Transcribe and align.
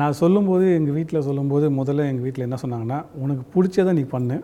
நான் 0.00 0.12
சொல்லும்போது 0.12 0.74
எங்கள் 0.74 0.94
வீட்டில் 0.94 1.24
சொல்லும்போது 1.26 1.66
முதல்ல 1.70 2.04
எங்கள் 2.10 2.24
வீட்டில் 2.26 2.44
என்ன 2.44 2.56
சொன்னாங்கன்னா 2.62 2.98
உனக்கு 3.22 3.42
பிடிச்சதை 3.54 3.92
நீ 3.92 4.02
பண்ணு. 4.12 4.36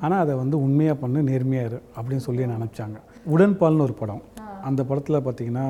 ஆனால் 0.00 0.18
அதை 0.18 0.34
வந்து 0.34 0.56
உண்மையாக 0.60 0.96
பண்ணு 1.02 1.22
நேர்மையாக 1.22 1.68
இரு 1.68 1.78
அப்படின்னு 1.96 2.24
சொல்லி 2.24 2.42
என்ன 2.46 2.56
அனுப்பிச்சாங்க. 2.56 2.96
உடன்பால்னு 3.34 3.84
ஒரு 3.88 3.94
படம். 4.00 4.22
அந்த 4.68 4.82
படத்தில் 4.88 5.24
பார்த்தீங்கன்னா 5.24 5.64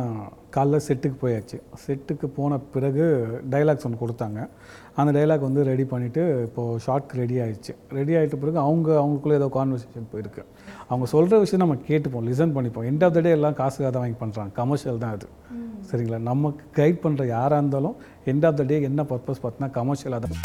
காலைல 0.54 0.76
செட்டுக்கு 0.86 1.16
போயாச்சு. 1.22 1.56
செட்டுக்கு 1.82 2.26
போன 2.36 2.58
பிறகு 2.74 3.04
டைலாக்ஸ் 3.52 3.86
ஒன்று 3.86 3.98
கொடுத்தாங்க. 4.02 4.40
அந்த 5.00 5.10
டைலாக் 5.16 5.44
வந்து 5.46 5.62
ரெடி 5.70 5.84
பண்ணிவிட்டு 5.90 6.22
இப்போது 6.46 6.80
ஷார்ட்க்கு 6.84 7.20
ரெடி 7.22 7.36
ஆயிடுச்சு. 7.44 7.72
ரெடி 7.98 8.14
ஆகிட்ட 8.18 8.38
பிறகு 8.44 8.58
அவங்க 8.66 8.88
அவங்களுக்குள்ளே 9.02 9.38
ஏதோ 9.40 9.48
கான்வர்சேஷன் 9.58 10.08
போயிருக்கு. 10.12 10.44
அவங்க 10.90 11.08
சொல்கிற 11.14 11.40
விஷயம் 11.44 11.64
நம்ம 11.64 11.76
கேட்டுப்போம் 11.90 12.26
லிசன் 12.30 12.56
பண்ணிப்போம். 12.56 12.86
எண்ட் 12.92 13.04
ஆஃப் 13.08 13.14
த 13.18 13.22
டே 13.26 13.34
எல்லாம் 13.38 13.58
காசுக்காக 13.60 13.90
தான் 13.90 14.04
வாங்கி 14.04 14.18
பண்ணுறாங்க 14.24 14.52
கமர்ஷியல் 14.60 15.02
தான் 15.04 15.14
அது. 15.18 15.28
சரிங்களா? 15.90 16.20
நமக்கு 16.30 16.64
கைட் 16.80 17.02
பண்ணுற 17.04 17.26
யாராக 17.36 17.60
இருந்தாலும் 17.60 17.96
எண்ட் 18.32 18.48
ஆஃப் 18.50 18.58
த 18.62 18.66
டே 18.72 18.78
என்ன 18.90 19.06
பர்பஸ் 19.12 19.42
பார்த்தீங்கன்னா 19.44 19.76
கமர்ஷியலாக 19.78 20.20
தான். 20.26 20.42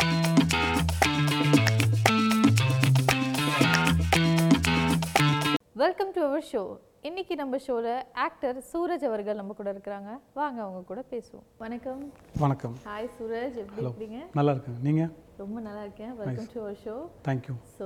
வெல்கம் 5.84 6.14
டு 6.16 6.24
அவர் 6.30 6.48
ஷோ 6.54 6.64
இன்னைக்கு 7.08 7.34
நம்ம 7.40 7.58
ஷோவில் 7.66 7.94
ஆக்டர் 8.24 8.58
சூரஜ் 8.72 9.04
அவர்கள் 9.08 9.38
நம்ம 9.40 9.54
கூட 9.60 9.70
இருக்கிறாங்க. 9.74 10.10
வாங்க 10.40 10.58
அவங்க 10.66 10.82
கூட 10.90 11.02
பேசுவோம். 11.14 11.46
வணக்கம். 11.62 12.02
வணக்கம். 12.44 12.76
ஹாய் 12.90 13.08
சூரஜ். 13.16 13.56
எப்படி 13.62 13.82
இருக்கீங்க? 13.86 14.20
நல்லா 14.38 14.52
இருக்குங்க. 14.56 14.82
நீங்கள் 14.88 15.10
ரொம்ப 15.40 15.58
நல்லா 15.68 15.82
இருக்கேன். 15.86 16.12
Welcome 16.20 16.50
to 16.52 16.60
our 16.64 16.78
show 16.84 16.96
thank you 17.28 17.56
so 17.78 17.86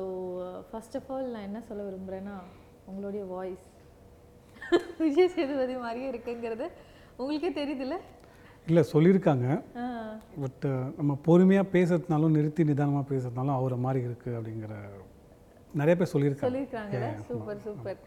first 0.71 0.97
of 0.99 1.07
all 1.15 1.29
நான் 1.35 1.45
என்ன 1.49 1.61
சொல்ல 1.69 1.85
விரும்புகிறேன்னா 1.89 2.35
உங்களுடைய 2.91 3.23
வாய்ஸ் 3.31 3.65
விஜய் 5.03 5.31
சேதுபதி 5.35 5.77
மாதிரியே 5.85 6.09
இருக்குங்கிறது 6.13 6.67
உங்களுக்கே 7.19 7.51
தெரியுதுல்ல? 7.61 7.97
இல்லை 8.71 8.83
சொல்லியிருக்காங்க. 8.93 9.47
பட் 10.43 10.67
நம்ம 10.99 11.17
பொறுமையாக 11.29 11.73
பேசுறதுனாலும் 11.77 12.35
நிறுத்தி 12.39 12.65
நிதானமாக 12.71 13.05
பேசுறதுனாலும் 13.13 13.57
அவரை 13.59 13.79
மாதிரி 13.85 14.01
இருக்குது 14.09 14.37
அப்படிங்கிற 14.39 14.73
நிறைய 15.81 15.95
பேர் 15.99 16.13
சொல்லியிருக்காங்க. 16.15 16.49
சொல்லியிருக்காங்கல்ல? 16.49 17.07
சூப்பர் 17.31 17.63
சூப்பர் 17.67 17.97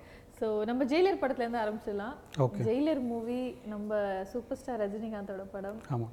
ஸோ 0.41 0.48
நம்ம 0.69 0.83
ஜெயிலர் 0.91 1.20
படத்துலேருந்து 1.20 1.61
ஆரம்பிச்சிடலாம். 1.64 2.17
Okay. 2.44 2.62
ஜெயிலர் 2.69 3.00
மூவி 3.12 3.39
நம்ம 3.72 3.91
சூப்பர் 4.33 4.58
ஸ்டார் 4.61 4.81
ரஜினிகாந்தோட 4.83 5.44
படம். 5.55 5.78
ஆமாம் 5.94 6.12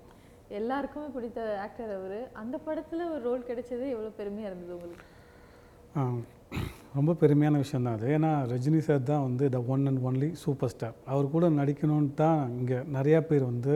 எல்லாருக்குமே 0.59 1.07
பிடித்த 1.15 1.41
ஆக்டர் 1.65 1.91
அவர். 1.97 2.17
அந்த 2.41 2.55
படத்துல 2.67 3.05
ஒரு 3.13 3.21
ரோல் 3.29 3.47
கிடைச்சது 3.49 3.85
எவ்வளவு 3.95 4.17
பெருமையா 4.19 4.47
இருந்தது 4.49 4.73
உங்களுக்கு? 4.77 5.05
ரொம்ப 6.97 7.13
பெருமையான 7.21 7.59
விஷயம் 7.63 7.85
தான் 7.85 7.95
அது. 7.97 8.07
ஏன்னா 8.17 8.31
ரஜினி 8.51 8.81
சார் 8.87 9.07
தான் 9.11 9.23
வந்து 9.27 9.45
the 9.55 9.59
one 9.73 9.85
and 9.89 10.01
only 10.09 10.29
super 10.43 10.71
star 10.73 10.95
அவர் 11.13 11.33
கூட 11.35 11.45
நடிக்கணும்னு 11.59 12.11
தான் 12.23 12.41
இங்கே 12.59 12.77
நிறையா 12.97 13.19
பேர் 13.29 13.49
வந்து 13.51 13.75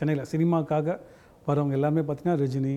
சென்னையில் 0.00 0.28
சினிமாக்காக 0.32 0.96
வரவங்க 1.46 1.74
எல்லாமே 1.78 2.00
பார்த்தீங்கன்னா 2.00 2.38
ரஜினி 2.42 2.74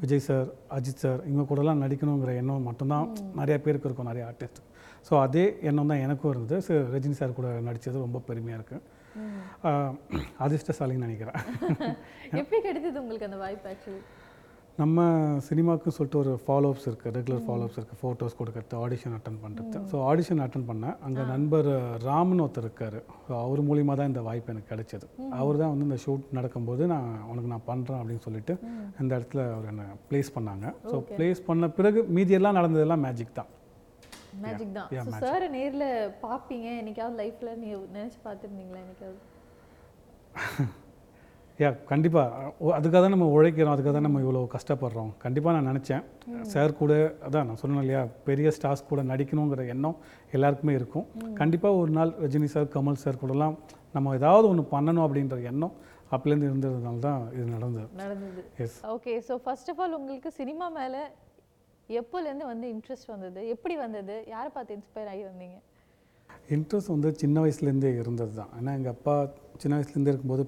விஜய் 0.00 0.26
சார் 0.26 0.46
அஜித் 0.76 1.02
சார் 1.04 1.20
இவங்க 1.28 1.44
கூடலாம் 1.50 1.82
நடிக்கணுங்கிற 1.84 2.32
எண்ணம் 2.40 2.66
மட்டும்தான் 2.68 3.06
நிறைய 3.34 3.56
பேருக்கு 3.60 3.88
இருக்கும் 3.88 4.10
நிறைய 4.10 4.24
ஆர்டிஸ்ட் 4.30 4.60
ஸோ 5.08 5.12
அதே 5.22 5.44
எண்ணம் 5.68 5.90
தான் 5.92 6.02
எனக்கும் 6.06 6.32
இருந்தது. 6.32 6.58
ஸோ 6.66 6.72
ரஜினி 6.94 7.16
சார் 7.20 7.38
கூட 7.38 7.48
நடித்தது 7.68 8.04
ரொம்ப 8.06 8.20
பெருமையாக 8.30 8.60
இருக்குது 8.60 8.82
அதிர்ஷ்டசாலின்னு 10.44 11.06
நினைக்கிறேன். 11.06 11.38
எப்படி 12.40 12.58
கிடைத்தது 12.66 13.00
உங்களுக்கு 13.02 13.26
அந்த 13.28 13.38
வாய்ப்பு 13.42 13.68
ஆக்சுவலி 13.72 14.00
நம்ம 14.80 14.98
சினிமாவுக்குன்னு 15.46 15.96
சொல்லிட்டு 15.96 16.20
ஒரு 16.20 16.32
ஃபாலோஅப்ஸ் 16.44 16.86
இருக்குது 16.88 17.14
ரெகுலர் 17.16 17.42
ஃபாலோஅப்ஸ் 17.46 17.78
இருக்குது 17.78 17.98
ஃபோட்டோஸ் 18.02 18.36
கொடுக்கறது 18.38 18.76
ஆடிஷன் 18.84 19.14
அட்டன் 19.16 19.38
பண்ணுறது 19.42 19.80
ஸோ 19.90 19.96
ஆடிஷன் 20.10 20.40
அட்டன் 20.44 20.66
பண்ணேன் 20.70 20.94
அங்கே 21.06 21.22
நண்பர் 21.32 21.68
ராம்னு 22.06 22.42
ஒருத்தர் 22.44 22.66
இருக்கார். 22.66 22.96
ஸோ 23.26 23.32
அவர் 23.44 23.60
மூலியமாக 23.68 23.96
தான் 24.00 24.10
இந்த 24.12 24.22
வாய்ப்பு 24.28 24.52
எனக்கு 24.54 24.70
கிடைச்சது. 24.72 25.06
அவர் 25.40 25.60
தான் 25.62 25.72
வந்து 25.72 25.86
இந்த 25.88 25.98
ஷூட் 26.04 26.24
நடக்கும்போது 26.38 26.82
நான் 26.94 27.08
உனக்கு 27.30 27.52
நான் 27.54 27.66
பண்ணுறேன் 27.70 28.00
அப்படின்னு 28.00 28.24
சொல்லிட்டு 28.26 28.54
இந்த 29.02 29.12
இடத்துல 29.18 29.44
அவர் 29.56 29.70
என்னை 29.72 29.86
ப்ளேஸ் 30.10 30.34
பண்ணாங்க. 30.36 30.66
ஸோ 30.90 30.98
ப்ளேஸ் 31.16 31.46
பண்ண 31.50 31.68
பிறகு 31.80 32.02
மீதியெல்லாம் 32.18 32.58
நடந்ததெல்லாம் 32.60 33.04
மேஜிக் 33.06 33.38
தான். 33.40 33.50
மேஜிக் 34.44 34.76
தான். 34.78 34.90
ஸோ 35.08 35.18
சார் 35.26 35.44
நேர்ல 35.56 35.86
பாப்பீங்க 36.26 36.68
என்னைக்காவது 36.82 37.18
லைஃப்ல 37.22 37.50
நீ 37.64 37.70
நினைச்சு 37.98 38.20
பார்த்துருந்தீங்களா? 38.28 38.80
என்னைக்காவது? 38.84 39.20
யா 41.62 41.70
கண்டிப்பாக 41.90 42.50
அதுக்காக 42.78 43.00
தான் 43.04 43.14
நம்ம 43.14 43.26
உழைக்கிறோம். 43.36 43.72
அதுக்காக 43.74 43.92
தான் 43.96 44.06
நம்ம 44.06 44.20
இவ்வளோ 44.24 44.40
கஷ்டப்படுறோம். 44.54 45.10
கண்டிப்பாக 45.24 45.54
நான் 45.56 45.68
நினச்சேன். 45.70 46.02
சார் 46.52 46.78
கூட 46.80 46.92
அதான் 47.26 47.46
நான் 47.48 47.60
சொன்னேன் 47.62 47.82
இல்லையா 47.84 48.02
பெரிய 48.28 48.50
ஸ்டார்ஸ் 48.56 48.88
கூட 48.90 49.02
நடிக்கணுங்கிற 49.12 49.64
எண்ணம் 49.74 49.96
எல்லாருக்குமே 50.36 50.74
இருக்கும். 50.80 51.06
கண்டிப்பாக 51.40 51.80
ஒரு 51.82 51.92
நாள் 51.98 52.12
ரஜினி 52.24 52.50
சார் 52.54 52.68
கமல் 52.76 53.02
சார் 53.04 53.20
கூடலாம் 53.22 53.56
நம்ம 53.96 54.14
ஏதாவது 54.20 54.46
ஒன்று 54.52 54.64
பண்ணணும் 54.74 55.04
அப்படின்ற 55.06 55.38
எண்ணம் 55.50 55.74
அப்போலேருந்து 56.14 56.48
இருந்ததுனால 56.50 56.98
தான் 57.08 57.20
இது 57.36 57.44
நடந்தது. 57.56 57.86
நடந்தது. 58.02 58.42
Yes 58.64 58.78
okay 58.94 59.12
so 59.28 59.36
first 59.44 59.70
of 59.72 59.80
all 59.84 59.98
உங்களுக்கு 59.98 60.30
சினிமா 60.40 60.66
மேல 60.78 60.96
எப்போலேருந்து 62.00 62.46
வந்து 62.52 62.66
இன்ட்ரெஸ்ட் 62.74 63.12
வந்தது? 63.12 63.40
எப்படி 63.54 63.74
வந்தது? 63.84 64.16
யாரை 64.34 64.50
பார்த்து 64.56 64.76
இன்ஸ்பயர் 64.78 65.10
ஆகி 65.12 65.22
வந்தீங்க? 65.30 65.56
இன்ட்ரெஸ்ட் 66.56 66.92
வந்து 66.94 67.08
சின்ன 67.22 67.36
வயசுலேருந்தே 67.44 67.90
இருந்தது 68.02 68.32
தான். 68.40 68.52
ஏன்னா 68.58 68.72
எங்கள் 68.78 68.94
அப்பா 68.96 69.14
சின்ன 69.62 69.72
வயசுலேருந்தே 69.78 70.12
இருக்கும்போது 70.12 70.44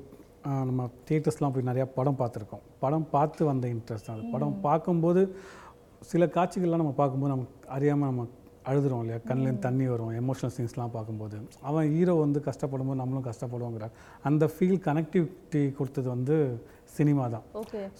நம்ம 0.71 0.87
தியேட்டர்ஸ்லாம் 1.09 1.55
போய் 1.55 1.69
நிறையா 1.71 1.87
படம் 1.99 2.19
பார்த்துருக்கோம். 2.21 2.62
படம் 2.84 3.06
பார்த்து 3.15 3.43
வந்த 3.50 3.66
இன்ட்ரெஸ்ட் 3.75 4.09
தான் 4.09 4.16
அது. 4.16 4.25
படம் 4.34 4.56
பார்க்கும்போது 4.66 5.22
சில 6.10 6.25
காட்சிகள்லாம் 6.37 6.82
நம்ம 6.82 6.94
பார்க்கும்போது 7.03 7.32
நமக்கு 7.34 7.69
அறியாமல் 7.77 8.10
நம்ம 8.10 8.27
அழுதுறோம் 8.71 9.03
இல்லையா? 9.03 9.19
கண்ணிலேருந்து 9.28 9.65
தண்ணி 9.66 9.87
வரும் 9.93 10.12
எமோஷனல் 10.21 10.55
சீன்ஸ்லாம் 10.56 10.93
பார்க்கும்போது. 10.97 11.38
அவன் 11.69 11.88
ஹீரோ 11.94 12.15
வந்து 12.25 12.38
கஷ்டப்படும்போது 12.49 13.00
நம்மளும் 13.03 13.27
கஷ்டப்படுவோங்கிற 13.28 13.88
அந்த 14.28 14.44
ஃபீல் 14.55 14.78
கனெக்டிவிட்டி 14.88 15.62
கொடுத்தது 15.78 16.09
வந்து 16.15 16.37
சினிமா 16.97 17.25
தான். 17.34 17.44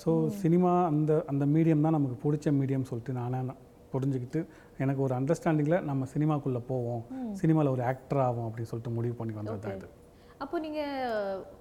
ஸோ 0.03 0.11
சினிமா 0.43 0.73
அந்த 0.93 1.21
அந்த 1.33 1.47
மீடியம் 1.55 1.85
தான் 1.87 1.97
நமக்கு 1.99 2.19
பிடிச்ச 2.25 2.53
மீடியம் 2.61 2.89
சொல்லிட்டு 2.91 3.15
நான் 3.21 3.57
புரிஞ்சுக்கிட்டு 3.95 4.41
எனக்கு 4.85 5.01
ஒரு 5.07 5.15
அண்டர்ஸ்டாண்டிங்கில் 5.19 5.85
நம்ம 5.91 6.07
சினிமாக்குள்ளே 6.15 6.63
போவோம். 6.71 7.03
சினிமாவில் 7.43 7.75
ஒரு 7.77 7.85
ஆக்டர் 7.91 8.25
ஆகும் 8.29 8.47
அப்படின்னு 8.49 8.71
சொல்லிட்டு 8.73 8.97
முடிவு 8.99 9.15
பண்ணி 9.21 9.35
வந்தது 9.41 9.61
தான் 9.67 9.77
இது 9.81 9.91
அப்போ 10.45 10.57
நீங்க 10.65 10.81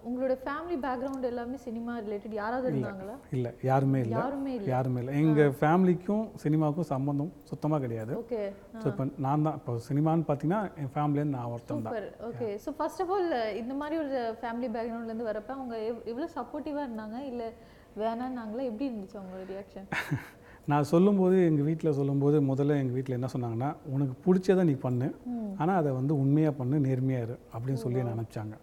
உங்களோட 0.08 0.34
ஃபேமிலி 0.46 0.78
பேக்ரவுண்ட் 0.86 1.28
எல்லாமே 1.30 1.58
சினிமா 1.66 1.94
ரிலேட்டட் 2.06 2.36
யாராவது 2.40 2.68
இருந்தாங்களா? 2.72 3.16
இல்லை 3.36 3.52
யாருமே 3.70 4.00
இல்லை. 4.04 4.16
யாருமே 4.20 4.52
இல்லை. 4.58 4.70
யாருமே 4.74 5.02
இல்லை. 5.04 5.14
எங்கள் 5.22 5.54
ஃபேமிலிக்கும் 5.60 6.26
சினிமாவுக்கும் 6.44 6.90
சம்பந்தம் 6.94 7.32
சுத்தமாக 7.52 7.82
கிடையாது. 7.86 8.14
ஓகே. 8.24 8.42
ஸோ 8.82 8.86
இப்போ 8.94 9.06
நான் 9.26 9.46
தான் 9.48 9.58
இப்போ 9.60 9.76
சினிமான்னு 9.90 10.28
பார்த்தீங்கன்னா 10.30 10.62
என் 10.84 10.94
ஃபேமிலியிலேருந்து 10.96 11.38
நான் 11.40 11.52
ஒருத்தன் 11.56 11.86
தான். 11.88 12.10
Okay. 12.32 12.50
So 12.66 12.72
first 12.80 13.04
of 13.06 13.14
all 13.18 13.30
இந்த 13.62 13.76
மாதிரி 13.82 13.98
ஒரு 14.04 14.20
ஃபேமிலி 14.44 14.70
பேக்ரவுண்ட்லேருந்து 14.78 15.30
வரப்ப 15.32 15.54
அவங்க 15.60 15.76
எவ் 15.90 16.00
எவ்வளோ 16.14 16.30
சப்போர்ட்டிவாக 16.38 16.88
இருந்தாங்க? 16.90 17.20
இல்லை 17.32 17.50
வேணான்னாங்களா? 18.04 18.64
எப்படி 18.70 18.88
இருந்துச்சு 18.90 19.20
அவங்களோட 19.20 19.46
ரியாக்ஷன் 19.54 19.90
நான் 20.72 20.86
சொல்லும்போது 20.92 21.38
எங்கள் 21.48 21.66
வீட்டில் 21.70 21.96
சொல்லும்போது 21.98 22.38
முதல்ல 22.50 22.76
எங்கள் 22.82 22.96
வீட்டில் 22.98 23.16
என்ன 23.18 23.28
சொன்னாங்கன்னா 23.34 23.70
உனக்கு 23.94 24.14
பிடிச்சதை 24.26 24.64
நீ 24.70 24.76
பண்ணு. 24.86 25.08
ஆனால் 25.62 25.78
அதை 25.82 25.90
வந்து 25.98 26.14
உண்மையாக 26.24 26.54
பண்ணு 26.60 26.76
நேர்மையாக 26.86 27.26
இரு. 27.26 27.36
அப்படின்னு 27.54 27.82
சொல்லி 27.86 28.00
என்ன 28.02 28.14
அனுப்பிச்சாங்க 28.16 28.56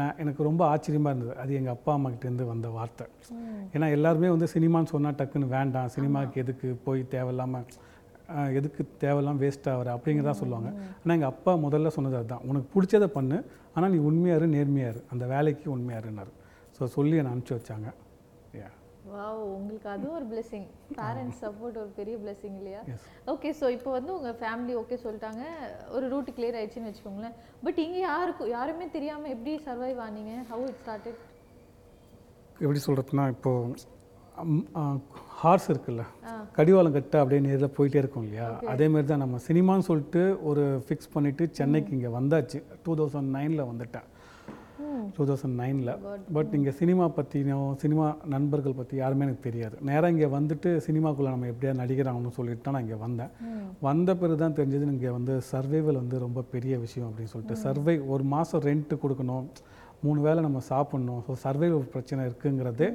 நான் 0.00 0.18
எனக்கு 0.22 0.42
ரொம்ப 0.48 0.62
ஆச்சரியமாக 0.72 1.12
இருந்தது. 1.12 1.34
அது 1.44 1.56
எங்கள் 1.60 1.74
அப்பா 1.76 1.92
அம்மா 1.98 2.10
கிட்டேருந்து 2.12 2.44
வந்த 2.52 2.68
வார்த்தை. 2.76 3.06
ஏன்னா 3.76 3.88
எல்லாருமே 3.96 4.28
வந்து 4.34 4.48
சினிமான்னு 4.54 4.92
சொன்னால் 4.94 5.16
டக்குன்னு 5.20 5.48
வேண்டாம் 5.56 5.90
சினிமாவுக்கு 5.96 6.42
எதுக்கு 6.44 6.68
போய் 6.86 7.02
தேவையில்லாமல் 7.14 7.66
எதுக்கு 8.58 8.82
தேவையில்லாம 9.04 9.40
வேஸ்ட் 9.44 9.68
ஆகிற? 9.72 9.88
அப்படிங்கிறதா 9.96 10.36
சொல்லுவாங்க. 10.42 10.70
ஆனால் 11.00 11.16
எங்கள் 11.16 11.32
அப்பா 11.34 11.54
முதல்ல 11.64 11.90
சொன்னது 11.96 12.16
அதுதான். 12.20 12.44
உனக்கு 12.50 12.68
பிடிச்சதை 12.74 13.08
பண்ணு. 13.16 13.38
ஆனால் 13.76 13.92
நீ 13.94 13.98
உண்மையாக 14.10 14.38
இரு 14.40 14.48
நேர்மையாக 14.56 14.92
இரு. 14.94 15.02
அந்த 15.14 15.24
வேலைக்கு 15.34 15.66
உண்மையாக 15.74 16.04
இருனாரு 16.04 16.32
ஸோ 16.76 16.88
சொல்லி 16.96 17.16
என்னை 17.22 17.32
அனுப்பிச்சி 17.32 17.56
வச்சாங்க. 17.58 17.88
யா 18.60 18.70
வாவ் 19.10 19.38
உங்களுக்கு 19.56 19.88
அதுவும் 19.92 20.16
ஒரு 20.18 20.26
blessing. 20.32 20.64
பேரண்ட்ஸ் 20.98 21.40
சப்போர்ட் 21.44 21.78
ஒரு 21.82 21.90
பெரிய 21.96 22.16
blessing 22.24 22.52
இல்லையா? 22.60 22.80
ஓகே 23.32 23.50
ஸோ 23.60 23.68
இப்போ 23.76 23.90
வந்து 23.96 24.10
உங்கள் 24.16 24.36
ஃபேமிலி 24.42 24.74
ஓகே 24.82 24.98
சொல்லிட்டாங்க. 25.04 25.44
ஒரு 25.94 26.04
ரூட் 26.12 26.30
கிளியர் 26.36 26.58
ஆயிடுச்சுன்னு 26.58 26.90
வச்சுக்கோங்களேன். 26.90 27.34
பட் 27.64 27.80
இங்கே 27.86 28.02
யாருக்கும் 28.10 28.52
யாருமே 28.56 28.86
தெரியாமல் 28.96 29.32
எப்படி 29.36 29.54
சர்வைவ் 29.66 30.02
ஆனீங்க? 30.06 30.34
ஹவு 30.52 30.66
இட் 30.68 30.80
ஸ்டார்டட் 30.84 31.18
எப்படி 32.64 32.82
சொல்கிறதுனா 32.86 33.26
இப்போது 33.34 33.90
ஹார்ஸ் 35.40 35.68
இருக்குல்ல. 35.72 36.04
கடிவாளம் 36.56 36.94
கட்ட 36.96 37.16
அப்படியே 37.22 37.40
நேரில் 37.46 37.74
போயிட்டே 37.76 37.98
இருக்கும் 38.02 38.24
இல்லையா? 38.26 38.46
அதே 38.74 38.86
மாதிரி 38.92 39.06
தான் 39.10 39.22
நம்ம 39.24 39.40
சினிமான்னு 39.48 39.88
சொல்லிட்டு 39.90 40.22
ஒரு 40.50 40.64
ஃபிக்ஸ் 40.86 41.12
பண்ணிவிட்டு 41.14 41.44
சென்னைக்கு 41.58 41.92
இங்கே 41.96 42.12
வந்தாச்சு. 42.18 42.60
டூ 42.84 42.94
தௌசண்ட் 43.00 43.34
நைனில் 43.38 43.68
வந்துட்டேன். 43.70 44.06
டூ 45.16 45.24
தௌசண்ட் 45.30 45.56
நைனில் 45.62 45.90
பட் 46.36 46.52
இங்கே 46.58 46.72
சினிமா 46.80 47.06
பற்றினோ 47.18 47.58
சினிமா 47.82 48.06
நண்பர்கள் 48.34 48.78
பற்றி 48.80 48.94
யாருமே 49.02 49.26
எனக்கு 49.26 49.44
தெரியாது. 49.48 49.76
நேராக 49.88 50.12
இங்கே 50.14 50.28
வந்துட்டு 50.36 50.70
சினிமாக்குள்ளே 50.86 51.32
நம்ம 51.34 51.48
எப்படியா 51.52 51.74
நடிக்கிறாங்கன்னு 51.82 52.36
சொல்லிட்டு 52.38 52.64
தான் 52.66 52.76
நான் 52.76 52.86
இங்கே 52.86 52.98
வந்தேன். 53.06 53.30
வந்த 53.88 54.16
பிறகு 54.22 54.40
தான் 54.44 54.56
தெரிஞ்சது 54.58 54.88
இங்கே 54.96 55.12
வந்து 55.18 55.34
சர்வைவல் 55.50 56.00
வந்து 56.02 56.18
ரொம்ப 56.26 56.42
பெரிய 56.54 56.74
விஷயம் 56.86 57.08
அப்படின்னு 57.10 57.34
சொல்லிட்டு. 57.34 57.58
சர்வை 57.66 57.96
ஒரு 58.14 58.26
மாதம் 58.34 58.64
ரெண்ட்டு 58.68 59.00
கொடுக்கணும். 59.04 59.46
மூணு 60.06 60.20
வேளை 60.26 60.40
நம்ம 60.46 60.60
சாப்பிட்ணும். 60.70 61.20
ஸோ 61.26 61.32
சர்வைவல் 61.42 61.90
பிரச்சனை 61.92 62.22
இருக்குங்கிறதே 62.28 62.88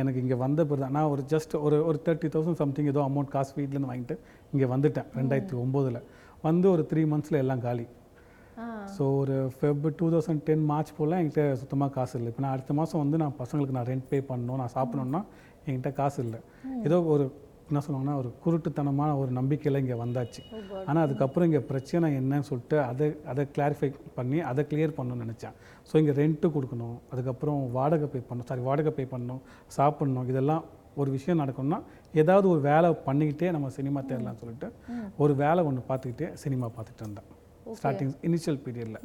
எனக்கு 0.00 0.20
இங்கே 0.24 0.36
வந்த 0.42 0.60
பிறகு 0.68 0.82
தான். 0.84 0.94
நான் 0.96 1.10
ஒரு 1.14 1.22
ஜஸ்ட் 1.32 1.54
ஒரு 1.66 1.78
ஒரு 1.88 1.98
தேர்ட்டி 2.06 2.28
தௌசண்ட் 2.34 2.60
சம்திங் 2.62 2.90
ஏதோ 2.92 3.00
அமௌண்ட் 3.08 3.32
காசு 3.34 3.52
வீட்டிலேருந்து 3.56 3.90
வாங்கிட்டு 3.92 4.16
இங்கே 4.52 4.68
வந்துட்டேன் 4.74 5.08
ரெண்டாயிரத்தி 5.20 5.56
ஒம்போதில். 5.62 5.98
வந்து 6.48 6.66
ஒரு 6.74 6.84
த்ரீ 6.90 7.02
மந்த்ஸில் 7.12 7.40
எல்லாம் 7.44 7.64
காலி. 7.66 7.86
ஸோ 8.96 9.02
ஒரு 9.20 9.36
Feb 9.56 9.86
two 10.00 10.06
thousand 10.14 10.42
ten 10.48 10.64
March 10.70 10.90
போல் 10.98 11.18
என்கிட்ட 11.20 11.44
சுத்தமாக 11.60 11.90
காசு 11.98 12.14
இல்லை. 12.18 12.30
இப்போ 12.32 12.42
நான் 12.44 12.54
அடுத்த 12.56 12.72
மாதம் 12.78 13.02
வந்து 13.04 13.20
நான் 13.22 13.38
பசங்களுக்கு 13.40 13.76
நான் 13.78 13.88
ரெண்ட் 13.92 14.06
பே 14.10 14.18
பண்ணணும் 14.30 14.60
நான் 14.62 14.74
சாப்பிடணும்னா 14.76 15.22
என்கிட்ட 15.66 15.92
காசு 16.00 16.18
இல்லை. 16.26 16.40
ஏதோ 16.88 16.98
ஒரு 17.14 17.24
என்ன 17.70 17.80
சொல்லுவாங்கன்னா 17.84 18.16
ஒரு 18.20 18.30
குருட்டுத்தனமான 18.44 19.10
ஒரு 19.20 19.30
நம்பிக்கையில் 19.38 19.80
இங்கே 19.82 19.96
வந்தாச்சு. 20.02 20.40
ஆனால் 20.88 21.02
அதுக்கப்புறம் 21.06 21.48
இங்கே 21.48 21.62
பிரச்சனை 21.70 22.08
என்னன்னு 22.20 22.46
சொல்லிட்டு 22.48 22.78
அதை 22.90 23.06
அதை 23.32 23.42
கிளாரிஃபை 23.56 23.88
பண்ணி 24.18 24.38
அதை 24.50 24.62
கிளியர் 24.70 24.96
பண்ணணும்னு 24.98 25.24
நினச்சேன். 25.26 25.54
ஸோ 25.90 25.94
இங்கே 26.02 26.14
ரெண்ட்டு 26.20 26.48
கொடுக்கணும் 26.56 26.96
அதுக்கப்புறம் 27.12 27.60
வாடகை 27.76 28.08
பே 28.14 28.20
பண்ணணும் 28.30 28.48
சாரி 28.50 28.64
வாடகை 28.68 28.92
பே 28.98 29.06
பண்ணணும் 29.14 29.42
சாப்பிடணும் 29.78 30.30
இதெல்லாம் 30.32 30.64
ஒரு 31.02 31.10
விஷயம் 31.16 31.40
நடக்கணும்னா 31.42 31.78
ஏதாவது 32.22 32.46
ஒரு 32.54 32.60
வேலை 32.70 32.88
பண்ணிக்கிட்டே 33.06 33.52
நம்ம 33.56 33.70
சினிமா 33.78 34.02
தேடலாம்னு 34.10 34.42
சொல்லிட்டு 34.42 34.68
ஒரு 35.24 35.34
வேலை 35.44 35.62
ஒன்று 35.70 35.84
பார்த்துக்கிட்டே 35.90 36.28
சினிமா 36.42 36.68
பார்த்துட்டு 36.76 37.04
இருந்தேன் 37.04 37.30
ஸ்டார்டிங் 37.78 38.14
இனிஷியல் 38.28 38.58
பீரியடில். 38.64 38.98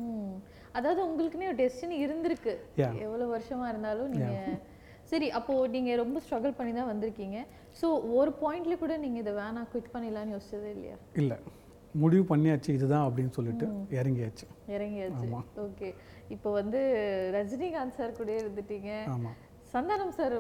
அதாவது 0.78 1.02
உங்களுக்குன்னே 1.08 1.50
ஒரு 1.52 1.60
டெஸ்டினி 1.64 1.98
இருந்திருக்கு. 2.06 2.54
Yeah. 2.82 2.94
எவ்வளவு 3.06 3.30
வருஷமா 3.36 3.68
இருந்தாலும் 3.74 4.12
நீங்க 4.16 4.34
சரி 5.12 5.28
அப்போ 5.38 5.54
நீங்க 5.76 5.92
ரொம்ப 6.02 6.18
ஸ்ட்ரகிள் 6.24 6.58
பண்ணி 6.58 6.74
தான் 6.80 6.90
வந்திருக்கீங்க. 6.94 7.38
ஸோ 7.82 7.88
ஒரு 8.20 8.32
பாயிண்ட்ல 8.42 8.76
கூட 8.84 8.94
நீங்க 9.04 9.18
இதை 9.24 9.34
வேணாம் 9.44 9.70
குவிட் 9.74 9.94
பண்ணிடலாம்னு 9.94 10.36
யோசிச்சதே 10.36 10.72
இல்லையா? 10.76 10.98
இல்லை. 11.22 11.38
முடிவு 12.02 12.24
பண்ணியாச்சு 12.32 12.70
இதுதான் 12.78 13.06
அப்படின்னு 13.08 13.34
சொல்லிட்டு 13.38 13.66
இறங்கியாச்சு. 14.00 14.46
இறங்கியாச்சு. 14.76 15.28
ஓகே 15.66 15.90
இப்போ 16.36 16.50
வந்து 16.60 16.80
ரஜினிகாந்த் 17.36 17.98
சார் 18.00 18.18
கூட 18.20 18.32
இருந்துட்டீங்க. 18.42 18.92
ஆமாம் 19.14 19.38
சந்தானம் 19.72 20.12
சார் 20.18 20.34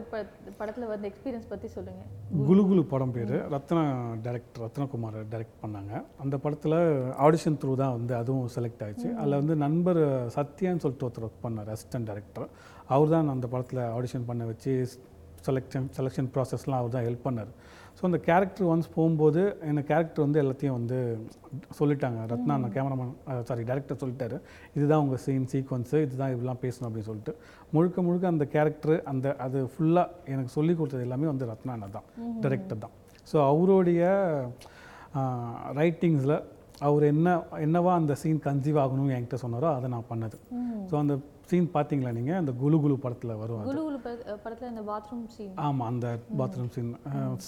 படத்துல 0.59 0.85
வந்து 0.91 1.07
எக்ஸ்பீரியன்ஸ் 1.09 1.49
பத்தி 1.51 1.67
சொல்லுங்க. 1.73 2.03
குலு 2.49 2.61
குலு 2.69 2.81
படம் 2.91 3.13
பேர். 3.15 3.33
ரத்னா 3.53 3.81
டைரக்டர் 4.25 4.63
ரத்னகுமார் 4.65 5.17
டைரக்ட் 5.33 5.57
பண்ணாங்க. 5.63 5.93
அந்த 6.23 6.35
படத்தில் 6.43 6.77
ஆடிஷன் 7.25 7.57
த்ரூ 7.61 7.73
தான் 7.81 7.95
வந்து 7.97 8.13
அதுவும் 8.19 8.47
செலக்ட் 8.55 8.83
ஆயிடுச்சு. 8.85 9.09
அதில் 9.21 9.39
வந்து 9.41 9.55
நண்பர் 9.65 10.01
சத்யான்னு 10.37 10.83
சொல்லிட்டு 10.85 11.07
ஒருத்தர் 11.07 11.27
ஒர்க் 11.27 11.43
பண்ணார் 11.45 11.71
அசிஸ்டன்ட் 11.75 12.09
டைரக்டர் 12.11 12.47
அவர் 12.95 13.13
தான் 13.15 13.33
அந்த 13.35 13.47
படத்தில் 13.55 13.83
ஆடிஷன் 13.97 14.27
பண்ண 14.29 14.45
வச்சு 14.51 14.73
செலெக்ஷன் 15.47 15.89
செலெக்ஷன் 15.97 16.29
ப்ராசஸ்லாம் 16.35 16.81
அவர் 16.81 16.95
தான் 16.95 17.07
ஹெல்ப் 17.09 17.27
பண்ணார். 17.27 17.51
ஸோ 17.97 18.03
அந்த 18.07 18.17
கேரக்டர் 18.27 18.67
ஒன்ஸ் 18.71 18.89
போகும்போது 18.95 19.41
என்ன 19.69 19.81
கேரக்டர் 19.91 20.23
வந்து 20.25 20.39
எல்லாத்தையும் 20.41 20.75
வந்து 20.79 20.97
சொல்லிட்டாங்க. 21.77 22.19
ரத்னா 22.31 22.57
அந்த 22.59 22.69
கேமராமேன் 22.75 23.13
சாரி 23.49 23.63
டைரக்டர் 23.69 23.99
சொல்லிட்டாரு. 24.01 24.37
இதுதான் 24.77 25.01
உங்கள் 25.03 25.21
சீன் 25.23 25.47
சீக்வன்ஸு 25.53 25.99
இதுதான் 26.07 26.33
இப்படிலாம் 26.33 26.61
பேசணும் 26.65 26.87
அப்படின்னு 26.89 27.09
சொல்லிட்டு. 27.11 27.33
முழுக்க 27.75 28.01
முழுக்க 28.07 28.27
அந்த 28.33 28.47
கேரக்டர் 28.55 28.97
அந்த 29.11 29.35
அது 29.45 29.61
ஃபுல்லாக 29.73 30.31
எனக்கு 30.33 30.53
சொல்லி 30.57 30.75
கொடுத்தது 30.81 31.07
எல்லாமே 31.07 31.29
வந்து 31.33 31.49
ரத்னா 31.53 31.77
தான் 31.97 32.07
டைரக்டர் 32.43 32.83
தான். 32.85 32.95
ஸோ 33.31 33.39
அவருடைய 33.53 34.03
ரைட்டிங்ஸில் 35.81 36.37
அவர் 36.85 37.03
என்ன 37.13 37.27
என்னவா 37.65 37.91
அந்த 37.99 38.13
சீன் 38.21 38.43
கன்சீவ் 38.45 38.77
ஆகணும்னு 38.83 39.15
என்கிட்ட 39.15 39.37
சொன்னாரோ 39.43 39.69
அதை 39.77 39.87
நான் 39.93 40.09
பண்ணது. 40.11 40.37
ஸோ 40.89 40.95
அந்த 41.03 41.13
சீன் 41.49 41.67
பார்த்தீங்களா 41.75 42.11
நீங்கள் 42.17 42.37
அந்த 42.39 42.51
குலு 42.61 42.77
குலு 42.83 42.95
படத்தில் 43.03 43.39
வரும் 43.41 43.61
படத்துல 44.43 44.67
அந்த 44.71 44.83
பாத்ரூம் 44.89 45.23
சீன் 45.35 45.53
ஆமாம் 45.65 45.87
அந்த 45.91 46.07
பாத்ரூம் 46.39 46.71
சீன் 46.75 46.91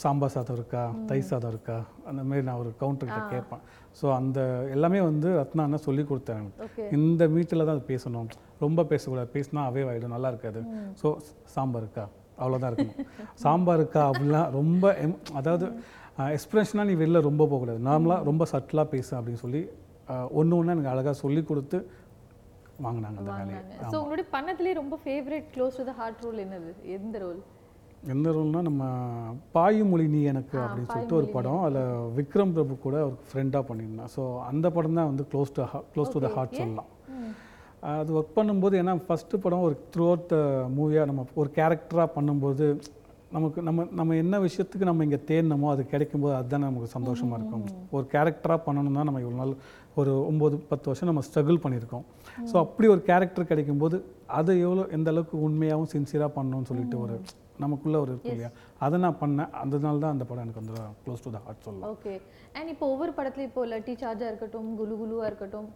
சாம்பார் 0.01 0.33
சாதம் 0.35 0.57
இருக்கா? 0.59 0.83
தை 1.09 1.19
சாதம் 1.31 1.51
இருக்கா? 1.53 1.77
அந்த 2.09 2.21
மாதிரி 2.29 2.45
நான் 2.49 2.61
ஒரு 2.63 2.71
கவுண்டர்கிட்ட 2.81 3.21
கேட்பேன். 3.33 3.63
ஸோ 3.99 4.05
அந்த 4.19 4.39
எல்லாமே 4.75 5.01
வந்து 5.09 5.29
ரத்னா 5.39 5.65
அண்ணா 5.67 5.79
சொல்லி 5.87 6.05
கொடுத்தாங்க 6.11 6.49
ஓகே. 6.67 6.87
இந்த 6.99 7.27
மீட்டில் 7.35 7.65
தான் 7.67 7.75
அது 7.77 7.85
பேசணும். 7.93 8.31
ரொம்ப 8.65 8.85
பேசக்கூடாது. 8.93 9.31
பேசினா 9.37 9.67
அவே 9.71 9.83
ஆகிடும் 9.91 10.15
நல்லா 10.15 10.31
இருக்காது. 10.33 10.61
ஸோ 11.01 11.09
சாம்பார் 11.55 11.85
இருக்கா? 11.85 12.05
அவ்வளோதான் 12.41 12.71
இருக்கணும். 12.71 12.99
சாம்பார் 13.45 13.79
இருக்கா? 13.81 14.03
அப்படிலாம் 14.11 14.51
ரொம்ப 14.59 14.95
அதாவது 15.39 15.67
எக்ஸ்பிரஷனாக 16.35 16.87
நீ 16.89 16.95
வெளில 17.01 17.21
ரொம்ப 17.29 17.43
போகக்கூடாது. 17.49 17.79
நார்மலாக 17.89 18.27
ரொம்ப 18.29 18.45
சட்டிலாக 18.53 18.87
பேசு 18.95 19.11
அப்படின்னு 19.17 19.41
சொல்லி 19.45 19.61
ஒன்று 20.39 20.57
ஒன்று 20.57 20.73
எனக்கு 20.75 20.91
அழகாக 20.93 21.15
சொல்லி 21.23 21.41
கொடுத்து 21.51 21.77
வாங்கினாங்க 22.85 23.19
அந்த 23.21 23.31
வேலையை. 23.37 23.61
ஸோ 23.93 23.95
உங்களுடைய 24.01 24.27
பண்ணதுலேயே 24.35 24.75
ரொம்ப 24.81 24.97
favourite 25.05 25.47
close 25.55 25.79
to 25.79 25.85
the 25.89 25.95
heart 26.01 26.21
role 26.25 26.43
என்னது? 26.45 26.71
எந்த 26.97 27.17
ரோல் 27.23 27.39
எந்த 28.13 28.27
ரோல்னா 28.35 28.59
நம்ம 28.67 28.83
பாயுமொழி 29.55 30.05
நீ 30.13 30.19
எனக்கு 30.31 30.57
அப்படின்னு 30.65 30.91
சொல்லிட்டு 30.91 31.17
ஒரு 31.21 31.27
படம். 31.33 31.61
அதில் 31.67 32.05
விக்ரம் 32.17 32.53
பிரபு 32.57 32.75
கூட 32.85 32.97
ஒரு 33.07 33.17
ஃப்ரெண்டாக 33.29 33.63
பண்ணியிருந்தேன் 33.69 34.11
ஸோ 34.15 34.23
அந்த 34.49 34.65
படம் 34.75 34.97
தான் 34.99 35.09
வந்து 35.11 35.25
close 35.31 35.51
to 35.57 35.65
close 35.95 36.13
to 36.13 36.21
the 36.25 36.29
heart 36.35 36.59
சொல்லலாம். 36.61 36.89
அது 37.97 38.15
ஒர்க் 38.19 38.37
பண்ணும்போது 38.37 38.77
ஏன்னா 38.81 38.93
ஃபஸ்ட்டு 39.07 39.41
படம் 39.43 39.65
ஒரு 39.67 39.75
த்ரூ 39.91 40.05
அவுட் 40.11 40.33
மூவியாக 40.77 41.09
நம்ம 41.09 41.25
ஒரு 41.41 41.49
கேரக்டராக 41.57 42.09
பண்ணும்போது 42.15 42.65
நமக்கு 43.35 43.59
நம்ம 43.67 43.83
நம்ம 43.99 44.15
என்ன 44.21 44.35
விஷயத்துக்கு 44.45 44.85
நம்ம 44.89 45.05
இங்கே 45.07 45.19
தேடினமோ 45.31 45.67
அது 45.73 45.81
கிடைக்கும்போது 45.91 46.33
அதுதான் 46.37 46.63
நமக்கு 46.67 46.87
சந்தோஷமாக 46.95 47.37
இருக்கும். 47.39 47.65
ஒரு 47.95 48.05
கேரக்டராக 48.13 48.59
பண்ணணும்னா 48.67 49.03
நம்ம 49.07 49.19
இவ்வளோ 49.23 49.39
நாள் 49.41 49.51
ஒரு 49.99 50.13
ஒம்பது 50.29 50.55
பத்து 50.71 50.89
வருஷம் 50.89 51.09
நம்ம 51.09 51.23
ஸ்ட்ரகிள் 51.27 51.59
பண்ணியிருக்கோம். 51.63 52.05
ஸோ 52.51 52.55
அப்படி 52.63 52.87
ஒரு 52.93 53.01
கேரக்டர் 53.09 53.49
கிடைக்கும்போது 53.51 53.97
அதை 54.37 54.53
எவ்வளோ 54.65 54.85
எந்த 54.97 55.09
அளவுக்கு 55.13 55.35
உண்மையாகவும் 55.47 55.91
சின்சியராக 55.95 56.31
பண்ணணும்னு 56.37 56.69
சொல்லிட்டு 56.71 56.97
ஒரு 57.03 57.17
நமக்குள்ள 57.63 57.97
ஒரு 58.03 58.11
இருக்கு 58.13 58.33
இல்லையா? 58.33 58.49
அதை 58.85 58.97
நான் 59.05 59.19
பண்ணேன். 59.21 59.51
அதனால 59.63 59.99
தான் 60.03 60.13
அந்த 60.15 60.25
படம் 60.29 60.43
எனக்கு 60.45 60.61
வந்து 60.61 60.75
க்ளோஸ் 61.03 61.23
டு 61.25 61.33
த 61.35 61.41
ஹார்ட் 61.45 61.65
சொல்லலாம். 61.67 61.91
ஓகே 61.95 62.13
அண்ட் 62.57 62.71
இப்போ 62.73 62.87
ஒவ்வொரு 62.93 63.13
படத்துலையும் 63.17 63.51
இப்போ 63.51 63.65
லட்டி 63.73 63.95
சார்ஜாக 64.03 64.31
இருக்கட்டும் 64.31 64.69
குலு 64.79 64.95
குலுவாக 65.01 65.29
இருக்கட்டும் 65.31 65.67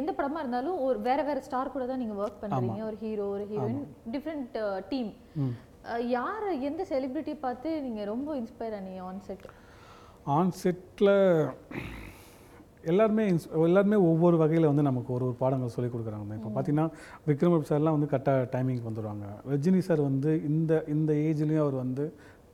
எந்த 0.00 0.10
படமா 0.18 0.38
இருந்தாலும் 0.42 0.78
ஒரு 0.86 0.98
வேற 1.08 1.20
வேற 1.28 1.38
ஸ்டார் 1.46 1.72
கூட 1.74 1.84
தான் 1.90 2.00
நீங்க 2.02 2.14
ஒர்க் 2.22 2.40
பண்றீங்க. 2.42 2.80
ஒரு 2.90 2.98
ஹீரோ 3.04 3.26
ஒரு 3.34 3.44
ஹீரோயின் 3.52 3.84
டிஃப்ரெண்ட் 4.14 4.56
டீம் 4.92 5.10
யார் 6.08 6.46
எந்த 6.62 6.86
செலிபிரிட்டி 6.90 7.34
பார்த்து 7.40 7.80
நீங்க 7.80 8.04
ரொம்ப 8.04 8.36
இன்ஸ்பயர் 8.36 8.74
ஆனீங்க 8.74 9.02
ஆன் 9.02 9.20
செட் 9.20 9.46
ஆன் 10.28 10.52
செட்டில் 10.62 11.12
எல்லாருமே 12.84 13.30
ins- 13.30 13.48
எல்லாருமே 13.64 13.96
ஒவ்வொரு 14.02 14.36
வகையில் 14.36 14.66
வந்து 14.66 14.82
நமக்கு 14.82 15.12
ஒரு 15.12 15.24
ஒரு 15.24 15.34
பாடங்கள் 15.34 15.68
சொல்லிக் 15.68 15.94
கொடுக்குறாங்க. 15.94 16.34
இப்போ 16.34 16.50
பார்த்தீங்கன்னா 16.50 16.86
விக்ரம் 17.26 17.68
சார்லாம் 17.70 17.96
வந்து 17.96 18.06
கரெக்டாக 18.06 18.46
டைமிங் 18.52 18.84
வந்துடுவாங்க 18.84 19.24
ரஜினி 19.50 19.78
சார் 19.78 20.00
வந்து 20.00 20.42
இந்த 20.44 20.84
இந்த 20.88 21.12
ஏஜ்லேயும் 21.24 21.58
அவர் 21.58 21.74
வந்து 21.74 22.04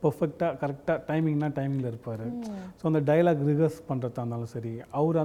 பர்ஃபெக்டாக 0.03 0.57
கரெக்டாக 0.61 0.99
டைமிங்னா 1.07 1.49
டைமிங்கில் 1.55 1.85
இருப்பார். 1.85 2.25
ஸோ 2.79 2.83
அந்த 2.83 3.01
டைலாக் 3.09 3.45
ரிஹர்ஸ் 3.47 3.79
பண்ணுறதா 3.87 4.21
இருந்தாலும் 4.21 4.53
சரி 4.55 4.73
அவர் 4.91 5.19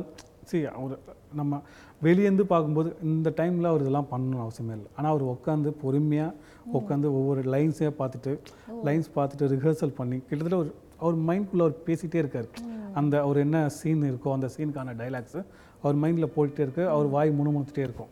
சரி 0.45 0.65
அவர் 0.75 0.95
நம்ம 1.33 1.61
வெளியேந்து 2.07 2.45
பார்க்கும்போது 2.53 2.91
இந்த 3.11 3.29
டைமில் 3.41 3.69
அவர் 3.71 3.83
இதெல்லாம் 3.85 4.09
பண்ணணும் 4.13 4.43
அவசியமே 4.45 4.75
இல்லை. 4.79 4.89
ஆனால் 4.97 5.11
அவர் 5.13 5.25
உட்காந்து 5.35 5.71
பொறுமையாக 5.83 6.33
உட்காந்து 6.79 7.09
ஒவ்வொரு 7.19 7.43
லைன்ஸே 7.55 7.91
பார்த்துட்டு 8.01 8.33
லைன்ஸ் 8.89 9.11
பார்த்துட்டு 9.19 9.51
ரிஹர்சல் 9.55 9.95
பண்ணி 10.01 10.19
கிட்டத்தட்ட 10.29 10.59
ஒரு 10.63 10.71
அவர் 11.03 11.17
மைண்ட்குள்ளே 11.29 11.65
அவர் 11.67 11.77
பேசிகிட்டே 11.87 12.19
இருக்கார். 12.23 12.49
அந்த 13.01 13.15
அவர் 13.27 13.39
என்ன 13.47 13.59
சீன் 13.79 14.05
இருக்கோ 14.11 14.33
அந்த 14.39 14.49
சீனுக்கான 14.57 14.95
டைலாக்ஸு 15.01 15.41
அவர் 15.85 15.97
மைண்டில் 16.03 16.35
போயிட்டே 16.37 16.63
இருக்கு. 16.67 16.85
அவர் 16.95 17.09
வாய் 17.15 17.31
முணுமுணுத்துட்டே 17.39 17.85
இருக்கும். 17.89 18.11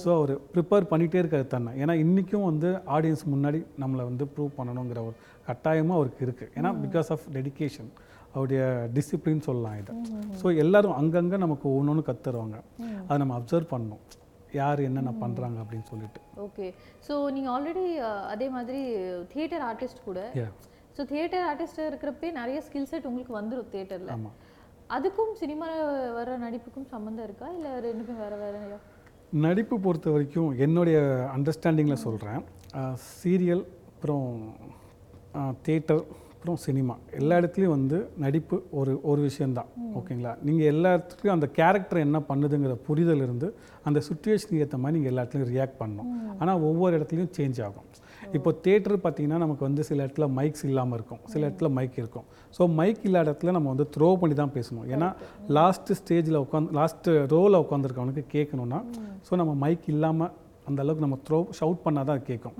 ஸோ 0.00 0.08
அவர் 0.18 0.32
ப்ரிப்பேர் 0.52 0.90
பண்ணிகிட்டே 0.90 1.18
இருக்காரு 1.22 1.46
தன்னை. 1.54 1.70
ஏன்னா 1.82 1.94
இன்றைக்கும் 2.04 2.48
வந்து 2.50 2.68
ஆடியன்ஸ் 2.96 3.24
முன்னாடி 3.32 3.60
நம்மளை 3.82 4.04
வந்து 4.10 4.24
ப்ரூவ் 4.34 4.52
பண்ணணுங்கிற 4.58 5.00
ஒரு 5.08 5.16
கட்டாயமும் 5.48 5.96
அவருக்கு 5.98 6.22
இருக்குது 6.26 6.52
ஏன்னா 6.58 6.70
பிகாஸ் 6.84 7.08
ஆஃப் 7.14 7.26
டெடிகேஷன் 7.36 7.90
அவருடைய 8.34 8.62
டிசிப்ளின் 8.96 9.46
சொல்லலாம் 9.48 9.78
இதை. 9.80 9.94
ஸோ 10.40 10.46
எல்லாரும் 10.64 10.96
அங்கங்கே 11.00 11.38
நமக்கு 11.44 11.66
ஒன்று 11.76 11.92
ஒன்று 11.92 12.08
கற்றுருவாங்க 12.10 12.58
அதை 13.06 13.18
நம்ம 13.22 13.36
அப்சர்வ் 13.40 13.72
பண்ணணும். 13.74 14.02
யார் 14.60 14.80
என்னென்ன 14.88 15.10
பண்ணுறாங்க 15.22 15.58
அப்படின்னு 15.62 15.86
சொல்லிட்டு. 15.92 16.20
ஓகே 16.46 16.66
ஸோ 17.06 17.14
நீங்க 17.36 17.48
ஆல்ரெடி 17.56 17.84
அதே 18.34 18.46
மாதிரி 18.56 18.80
தியேட்டர் 19.32 19.64
ஆர்டிஸ்ட் 19.70 20.06
கூட. 20.08 20.20
ஸோ 20.96 21.04
தியேட்டர் 21.12 21.44
ஆர்டிஸ்ட் 21.50 21.82
இருக்கிறப்பே 21.88 22.30
நிறைய 22.38 22.60
ஸ்கில் 22.68 22.88
செட் 22.92 23.08
உங்களுக்கு 23.10 23.34
வந்துடும் 23.40 23.68
தியேட்டர்ல 23.74 24.14
ஆமாம் 24.16 24.38
அதுக்கும் 24.96 25.34
சினிமா 25.42 25.66
வர 26.16 26.30
நடிப்புக்கும் 26.44 26.88
சம்மந்தம் 26.94 27.26
இருக்கா? 27.28 27.48
இல்ல 27.56 27.68
ரெண்டுக்கும் 27.88 28.22
வேற 28.24 28.34
வேறயா 28.40 28.78
நடிப்பு 29.44 29.76
பொறுத்த 29.84 30.08
வரைக்கும் 30.14 30.50
என்னுடைய 30.64 30.98
அண்டர்ஸ்டாண்டிங்கில் 31.34 32.02
சொல்கிறேன் 32.06 32.40
சீரியல் 33.18 33.62
அப்புறம் 33.90 34.26
தேட்டர் 35.66 36.02
அப்புறம் 36.40 36.60
சினிமா. 36.66 36.94
எல்லா 37.16 37.34
இடத்துலையும் 37.40 37.72
வந்து 37.76 37.96
நடிப்பு 38.22 38.56
ஒரு 38.80 38.92
ஒரு 39.10 39.20
விஷயந்தான் 39.26 39.66
ஓகேங்களா? 39.98 40.30
நீங்கள் 40.46 40.68
எல்லா 40.72 40.90
இடத்துலையும் 40.96 41.34
அந்த 41.34 41.48
கேரக்டர் 41.58 42.00
என்ன 42.04 42.18
பண்ணுதுங்கிற 42.28 42.74
புரிதல் 42.86 43.22
இருந்து 43.24 43.48
அந்த 43.88 43.98
சுச்சுவேஷனுக்கு 44.06 44.62
ஏற்ற 44.64 44.78
மாதிரி 44.82 44.96
நீங்கள் 44.96 45.12
எல்லா 45.12 45.24
இடத்துலையும் 45.24 45.52
ரியாக்ட் 45.56 45.76
பண்ணணும் 45.82 46.08
ஆனால் 46.40 46.62
ஒவ்வொரு 46.68 46.92
இடத்துலையும் 46.98 47.34
சேஞ்ச் 47.38 47.60
ஆகும். 47.66 47.86
இப்போ 48.36 48.50
தேட்டர் 48.66 48.96
பார்த்தீங்கன்னா 49.04 49.42
நமக்கு 49.44 49.64
வந்து 49.68 49.82
சில 49.90 49.98
இடத்துல 50.06 50.28
மைக்ஸ் 50.38 50.64
இல்லாமல் 50.70 50.96
இருக்கும். 50.98 51.22
சில 51.32 51.42
இடத்துல 51.48 51.70
மைக் 51.78 52.00
இருக்கும். 52.02 52.26
ஸோ 52.58 52.72
மைக் 52.80 53.04
இல்லாத 53.08 53.26
இடத்துல 53.30 53.54
நம்ம 53.56 53.68
வந்து 53.74 53.88
த்ரோ 53.96 54.10
பண்ணி 54.22 54.36
தான் 54.42 54.54
பேசணும். 54.58 54.86
ஏன்னா 54.94 55.10
லாஸ்ட் 55.58 55.92
ஸ்டேஜில் 56.00 56.42
உட்காந்து 56.44 56.76
லாஸ்ட் 56.80 57.10
ரோவில் 57.34 57.62
உட்காந்துருக்கவனுக்கு 57.64 58.24
கேட்கணும்னா 58.36 58.80
ஸோ 59.28 59.34
நம்ம 59.42 59.54
மைக் 59.64 59.88
இல்லாமல் 59.94 60.32
அந்த 60.70 60.82
அளவுக்கு 60.84 61.06
நம்ம 61.06 61.18
த்ரோ 61.28 61.40
ஷவுட் 61.60 61.82
பண்ணால் 61.86 62.08
தான் 62.10 62.24
கேட்கும். 62.30 62.56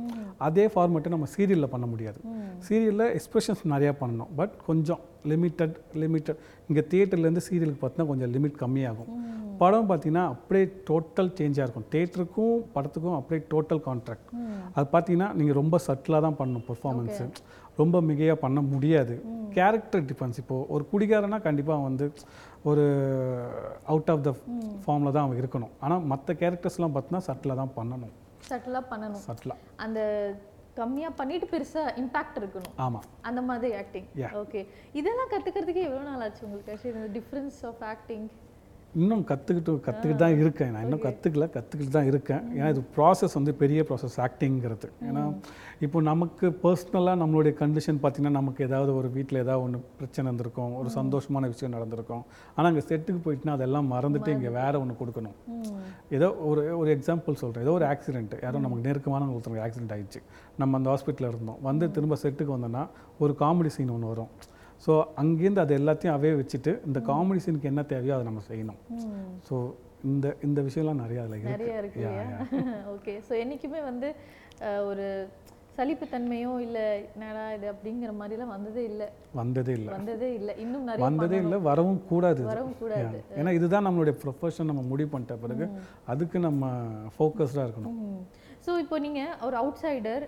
அதே 0.49 0.67
ஃபார்மேட்டை 0.75 1.12
நம்ம 1.14 1.29
சீரியலில் 1.37 1.73
பண்ண 1.75 1.87
முடியாது. 1.93 2.21
சீரியலில் 2.69 3.09
எக்ஸ்பிரஷன்ஸ் 3.19 3.64
நிறையா 3.75 3.95
பண்ணணும். 4.02 4.31
பட் 4.40 4.55
கொஞ்சம் 4.69 5.00
லிமிட்டட் 5.31 5.76
லிமிட்டட் 6.02 6.40
இங்கே 6.69 6.85
தியேட்டர்லேருந்து 6.93 7.43
சீரியலுக்கு 7.49 7.83
பார்த்தீங்கன்னா 7.83 8.11
கொஞ்சம் 8.12 8.33
லிமிட் 8.37 8.57
கம்மியாகும். 8.62 9.11
படம் 9.61 9.88
பார்த்தீங்கன்னா 9.88 10.25
அப்படியே 10.35 10.67
டோட்டல் 10.88 11.31
சேஞ்சாக 11.38 11.64
இருக்கும். 11.67 11.88
தேட்டருக்கும் 11.95 12.59
படத்துக்கும் 12.75 13.17
அப்படியே 13.19 13.40
டோட்டல் 13.52 13.83
கான்ட்ராக்ட் 13.88 14.31
அது 14.75 14.87
பார்த்தீங்கன்னா 14.95 15.29
நீங்கள் 15.38 15.59
ரொம்ப 15.61 15.79
சட்டிலாக 15.87 16.23
தான் 16.26 16.38
பண்ணணும் 16.40 16.67
பெர்ஃபார்மன்ஸு 16.69 17.26
ரொம்ப 17.81 17.97
மிகையாக 18.09 18.38
பண்ண 18.45 18.61
முடியாது. 18.73 19.14
கேரக்டர் 19.57 20.05
டிஃபரன்ஸ் 20.11 20.38
இப்போது 20.43 20.67
ஒரு 20.75 20.85
குடிகாரனா 20.93 21.38
கண்டிப்பாக 21.49 21.87
வந்து 21.88 22.07
ஒரு 22.71 22.85
அவுட் 23.93 24.11
ஆஃப் 24.14 24.25
த 24.26 24.33
ஃபார்மில் 24.85 25.14
தான் 25.17 25.25
அவன் 25.26 25.40
இருக்கணும். 25.43 25.73
ஆனால் 25.85 26.05
மற்ற 26.12 26.35
கேரக்டர்ஸ்லாம் 26.43 26.95
பார்த்தீங்கன்னா 26.95 27.26
சட்டிலாக 27.29 27.59
தான் 27.62 27.75
பண்ணணும். 27.79 28.14
சட்டிலாக 28.50 28.85
பண்ணணும். 28.93 29.25
சட்டிலாக 29.29 29.59
அந்த 29.87 30.00
கம்மியா 30.81 31.09
பண்ணிட்டு 31.21 31.47
பெருசா 31.52 31.83
இம்பாக்ட் 32.02 32.37
இருக்கணும். 32.40 32.75
ஆமாம் 32.85 33.07
அந்த 33.29 33.40
மாதிரி 33.49 33.71
ஆக்டிங். 33.81 34.07
ஓகே 34.43 34.61
இதெல்லாம் 35.00 35.33
கத்துக்கிறதுக்கு 35.33 35.83
எவ்வளவு 35.88 36.07
நாள் 36.11 36.23
ஆச்சு 36.26 36.47
உங்களுக்கு 36.49 37.09
டிஃபரன்ஸ் 37.19 37.59
ஆஃப் 37.71 37.83
ஆக்டிங் 37.95 38.29
இன்னும் 38.99 39.23
கற்றுக்கிட்டு 39.30 39.73
கற்றுக்கிட்டு 39.87 40.23
தான் 40.23 40.37
இருக்கேன். 40.42 40.70
நான் 40.75 40.85
இன்னும் 40.87 41.02
கற்றுக்கல 41.04 41.47
கற்றுக்கிட்டு 41.56 41.92
தான் 41.97 42.09
இருக்கேன். 42.11 42.42
ஏன்னா 42.56 42.68
இது 42.75 42.82
ப்ராசஸ் 42.97 43.37
வந்து 43.38 43.52
பெரிய 43.61 43.80
ப்ராசஸ் 43.88 44.16
ஆக்டிங்கிறது 44.25 44.88
ஏன்னா 45.09 45.23
இப்போ 45.87 45.99
நமக்கு 46.09 46.47
பர்சனலாக 46.64 47.18
நம்மளுடைய 47.23 47.52
கண்டிஷன் 47.61 48.00
பார்த்திங்கன்னா 48.02 48.38
நமக்கு 48.40 48.61
ஏதாவது 48.68 48.92
ஒரு 49.00 49.09
வீட்டில் 49.16 49.40
ஏதாவது 49.44 49.64
ஒன்று 49.66 49.80
பிரச்சனை 50.00 50.26
இருந்திருக்கும் 50.28 50.75
ஒரு 50.80 50.90
சந்தோஷமான 50.99 51.49
விஷயம் 51.52 51.75
நடந்திருக்கும். 51.76 52.25
ஆனால் 52.56 52.70
அங்கே 52.73 52.85
செட்டுக்கு 52.90 53.20
போயிட்டுனா 53.26 53.56
அதெல்லாம் 53.59 53.88
மறந்துட்டு 53.94 54.35
இங்கே 54.37 54.52
வேற 54.61 54.73
ஒன்று 54.82 55.00
கொடுக்கணும். 55.02 55.37
ஏதோ 56.18 56.28
ஒரு 56.50 56.62
ஒரு 56.80 56.90
எக்ஸாம்பிள் 56.97 57.40
சொல்கிறேன் 57.42 57.66
ஏதோ 57.66 57.75
ஒரு 57.80 57.88
ஆக்சிடென்ட் 57.92 58.37
யாரோ 58.44 58.61
நமக்கு 58.66 58.87
நெருக்கமான 58.88 59.32
ஒருத்தருக்கு 59.37 59.66
ஆக்சிடென்ட் 59.66 59.94
ஆயிடுச்சு. 59.97 60.23
நம்ம 60.62 60.78
அந்த 60.80 60.90
ஹாஸ்பிட்டலில் 60.94 61.32
இருந்தோம். 61.35 61.61
வந்து 61.68 61.87
திரும்ப 61.99 62.16
செட்டுக்கு 62.25 62.56
வந்தோன்னா 62.56 62.85
ஒரு 63.25 63.35
காமெடி 63.44 63.73
சீன் 63.76 63.94
ஒன்று 63.97 64.12
வரும். 64.14 64.32
ஸோ 64.85 64.93
அங்கேருந்து 65.23 65.63
அது 65.65 65.73
எல்லாத்தையும் 65.81 66.17
அவே 66.17 66.31
வச்சுட்டு 66.41 66.73
இந்த 66.89 66.99
காமெடி 67.11 67.41
சீனுக்கு 67.45 67.71
என்ன 67.73 67.83
தேவையோ 67.93 68.15
அதை 68.17 68.27
நம்ம 68.31 68.43
செய்யணும். 68.51 68.81
ஸோ 69.49 69.57
இந்த 70.11 70.27
இந்த 70.47 70.61
விஷயம்லாம் 70.69 71.03
நிறைய 71.05 71.21
அதில் 71.23 71.53
நிறைய 71.55 71.81
இருக்கு 71.83 72.05
ஓகே 72.95 73.15
ஸோ 73.29 73.33
என்னைக்குமே 73.45 73.81
வந்து 73.91 74.09
ஒரு 74.91 75.07
சலிப்புத்தன்மையோ 75.77 76.53
இல்ல 76.65 76.79
என்னடா 77.15 77.43
இது 77.57 77.67
அப்படிங்கிற 77.73 78.13
மாதிரிலாம் 78.21 78.53
வந்ததே 78.55 78.83
இல்ல. 78.91 79.03
வந்ததே 79.41 79.73
இல்லை. 79.79 79.91
வந்ததே 79.97 80.29
இல்ல. 80.39 80.51
இன்னும் 80.65 80.87
நிறைய 80.89 81.05
வந்ததே 81.07 81.39
இல்லை 81.45 81.59
வரவும் 81.69 82.01
கூடாது. 82.11 82.43
வரவும் 82.51 82.77
கூடாது. 82.81 83.19
ஏன்னா 83.39 83.53
இதுதான் 83.59 83.87
நம்மளுடைய 83.89 84.15
ப்ரொஃபஷன் 84.23 84.71
நம்ம 84.71 84.83
முடிவு 84.93 85.11
பண்ணிட்ட 85.13 85.37
பிறகு 85.45 85.67
அதுக்கு 86.15 86.41
நம்ம 86.49 86.73
ஃபோக்கஸ்டாக 87.15 87.67
இருக்கணும். 87.69 87.99
ஸோ 88.67 88.73
இப்போ 88.85 88.97
நீங்க 89.07 89.21
ஒரு 89.49 89.59
outsider 89.85 90.25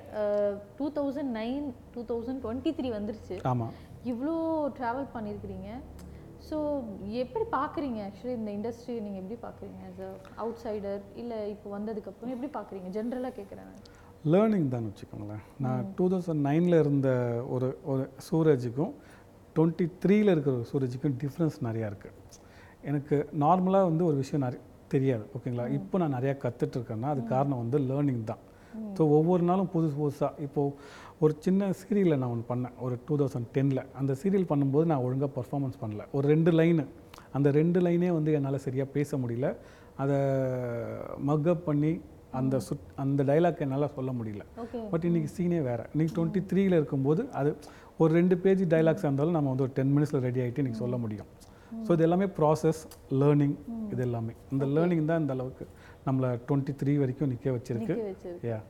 two 0.78 0.88
thousand 0.98 1.32
nine 1.40 1.66
two 1.96 2.04
thousand 2.12 2.42
twenty 2.44 2.72
three 2.78 2.90
வந்துருச்சு. 2.98 3.38
ஆமாம் 3.52 3.74
இவ்வளோ 4.10 4.34
ட்ராவல் 4.78 5.12
பண்ணியிருக்கிறீங்க 5.14 5.68
ஸோ 6.48 6.56
எப்படி 7.22 7.44
பார்க்குறீங்க? 7.58 7.98
ஆக்சுவலி 8.08 8.34
இந்த 8.38 8.50
இண்டஸ்ட்ரி 8.56 8.94
நீங்கள் 9.04 9.20
எப்படி 9.22 9.36
பார்க்குறீங்க? 9.44 9.80
ஆஸ் 9.88 10.00
அ 10.06 10.10
அவுட் 10.42 10.60
சைடர் 10.64 11.02
இல்லை 11.22 11.38
இப்போ 11.54 11.68
வந்ததுக்கப்புறம் 11.74 12.32
எப்படி 12.34 12.50
பார்க்குறீங்க? 12.56 12.88
ஜென்ரலாக 12.96 13.32
கேட்குறேன் 13.38 13.68
நான். 13.70 13.84
லேர்னிங் 14.32 14.66
தான் 14.74 14.86
வச்சுக்கோங்களேன். 14.88 15.44
நான் 15.64 15.86
டூ 15.98 16.04
தௌசண்ட் 16.12 16.44
நைனில் 16.48 16.78
இருந்த 16.82 17.08
ஒரு 17.54 17.68
ஒரு 17.92 18.04
சூரஜுக்கும் 18.28 18.92
டுவெண்ட்டி 19.56 19.86
த்ரீல 20.02 20.34
இருக்கிற 20.34 20.54
ஒரு 20.60 20.68
சூரஜுக்கும் 20.72 21.16
டிஃப்ரென்ஸ் 21.22 21.58
நிறையா 21.68 21.88
இருக்குது 21.92 22.18
எனக்கு 22.90 23.16
நார்மலாக 23.44 23.88
வந்து 23.90 24.04
ஒரு 24.10 24.16
விஷயம் 24.22 24.44
நிறைய 24.46 24.60
தெரியாது 24.94 25.24
ஓகேங்களா? 25.36 25.66
இப்போ 25.78 25.96
நான் 26.02 26.16
நிறையா 26.18 26.34
கற்றுட்ருக்கேன்னா 26.44 27.10
அது 27.14 27.22
காரணம் 27.34 27.62
வந்து 27.64 27.78
லேர்னிங் 27.90 28.24
தான். 28.30 28.42
ஸோ 28.96 29.02
ஒவ்வொரு 29.18 29.42
நாளும் 29.50 29.70
புதுசு 29.74 29.94
புதுசாக 30.02 30.40
இப்போது 30.46 30.74
ஒரு 31.24 31.34
சின்ன 31.46 31.68
சீரியலில் 31.80 32.20
நான் 32.22 32.32
ஒன்று 32.34 32.46
பண்ணேன். 32.52 32.74
ஒரு 32.84 32.94
டூ 33.06 33.16
தௌசண்ட் 33.20 33.48
டெனில் 33.56 33.82
அந்த 34.00 34.12
சீரியல் 34.22 34.48
பண்ணும்போது 34.52 34.86
நான் 34.92 35.04
ஒழுங்காக 35.06 35.30
பர்ஃபார்மன்ஸ் 35.38 35.76
பண்ணல. 35.82 36.04
ஒரு 36.16 36.26
ரெண்டு 36.32 36.52
லைனு 36.60 36.84
அந்த 37.36 37.50
ரெண்டு 37.50 37.80
லைனே 37.86 38.10
வந்து 38.18 38.32
என்னால் 38.38 38.64
சரியாக 38.66 38.88
பேச 38.96 39.16
முடியல. 39.16 39.48
அதை 40.02 40.18
மக்கப் 41.30 41.66
பண்ணி 41.68 41.92
அந்த 42.40 42.56
சுட் 42.66 42.84
அந்த 43.02 43.22
டைலாக் 43.30 43.62
என்னால் 43.64 43.92
சொல்ல 43.96 44.10
முடியல. 44.18 44.42
பட் 44.92 45.04
இன்னைக்கு 45.08 45.30
சீனே 45.36 45.60
வேறு. 45.70 45.84
இன்னைக்கு 45.92 46.14
டுவெண்ட்டி 46.16 46.42
த்ரீல 46.50 46.78
இருக்கும்போது 46.80 47.24
அது 47.40 47.50
ஒரு 48.02 48.10
ரெண்டு 48.18 48.36
பேஜ் 48.44 48.62
டைலாக்ஸ் 48.74 49.06
இருந்தாலும் 49.06 49.36
நம்ம 49.38 49.50
வந்து 49.52 49.66
ஒரு 49.66 49.74
டென் 49.78 49.92
மினிட்ஸில் 49.96 50.24
ரெடி 50.28 50.40
ஆகிட்டு 50.44 50.62
இன்னைக்கு 50.62 50.82
சொல்ல 50.84 50.96
முடியும். 50.96 51.28
ஸோ 51.86 51.90
இது 51.96 52.04
எல்லாமே 52.08 52.28
ப்ராசஸ் 52.38 52.82
லேர்னிங் 53.22 53.56
இது 53.94 54.02
எல்லாமே 54.08 54.34
இந்த 54.54 54.66
லேர்னிங் 54.76 55.08
தான் 55.10 55.22
இந்த 55.24 55.34
அளவுக்கு 55.38 55.66
நம்மளை 56.06 56.30
டுவெண்ட்டி 56.48 56.72
த்ரீ 56.82 56.94
வரைக்கும் 57.02 57.30
நிற்க 57.32 57.50
வச்சிருக்கு. 57.56 57.96
யா 58.50 58.60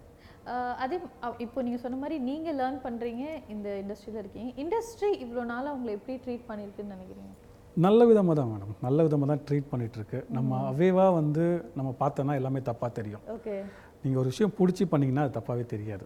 அதே 0.85 0.97
இப்போ 1.44 1.59
நீங்கள் 1.66 1.82
சொன்ன 1.82 1.99
மாதிரி 2.02 2.16
நீங்கள் 2.28 2.56
லேர்ன் 2.61 2.78
பண்ணுறீங்க 2.87 3.25
இந்த 3.54 3.68
இண்டஸ்ட்ரியில் 3.82 4.21
இருக்கீங்க. 4.23 4.50
இண்டஸ்ட்ரி 4.62 5.11
இவ்வளோ 5.25 5.42
நாளாக 5.50 5.75
உங்களை 5.76 5.92
எப்படி 5.99 6.14
ட்ரீட் 6.25 6.49
பண்ணியிருக்குன்னு 6.49 6.94
நினைக்கிறீங்க? 6.97 7.32
நல்ல 7.85 8.00
விதமாக 8.11 8.35
தான் 8.38 8.50
மேடம். 8.52 8.73
நல்ல 8.87 9.04
விதமாக 9.06 9.28
தான் 9.32 9.44
ட்ரீட் 9.49 9.68
பண்ணிகிட்ருக்கு 9.73 10.18
நம்ம 10.37 10.59
அவேவாக 10.71 11.12
வந்து 11.21 11.44
நம்ம 11.78 11.90
பார்த்தோன்னா 12.02 12.35
எல்லாமே 12.40 12.61
தப்பாக 12.71 12.90
தெரியும். 12.99 13.23
ஓகே. 13.37 13.54
நீங்கள் 14.02 14.21
ஒரு 14.23 14.30
விஷயம் 14.32 14.54
பிடிச்சி 14.59 14.85
பண்ணிங்கன்னா 14.92 15.25
அது 15.26 15.37
தப்பாகவே 15.38 15.64
தெரியாது. 15.75 16.04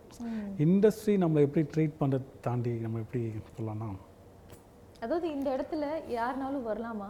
இண்டஸ்ட்ரி 0.67 1.15
நம்மளை 1.23 1.43
எப்படி 1.47 1.65
ட்ரீட் 1.75 1.97
பண்ணுறது 2.03 2.27
தாண்டி 2.47 2.75
நம்ம 2.85 3.01
எப்படி 3.05 3.23
சொல்லலாம்னா 3.57 3.89
அதாவது 5.05 5.27
இந்த 5.37 5.49
இடத்துல 5.57 5.85
யாருனாலும் 6.19 6.69
வரலாமா? 6.71 7.09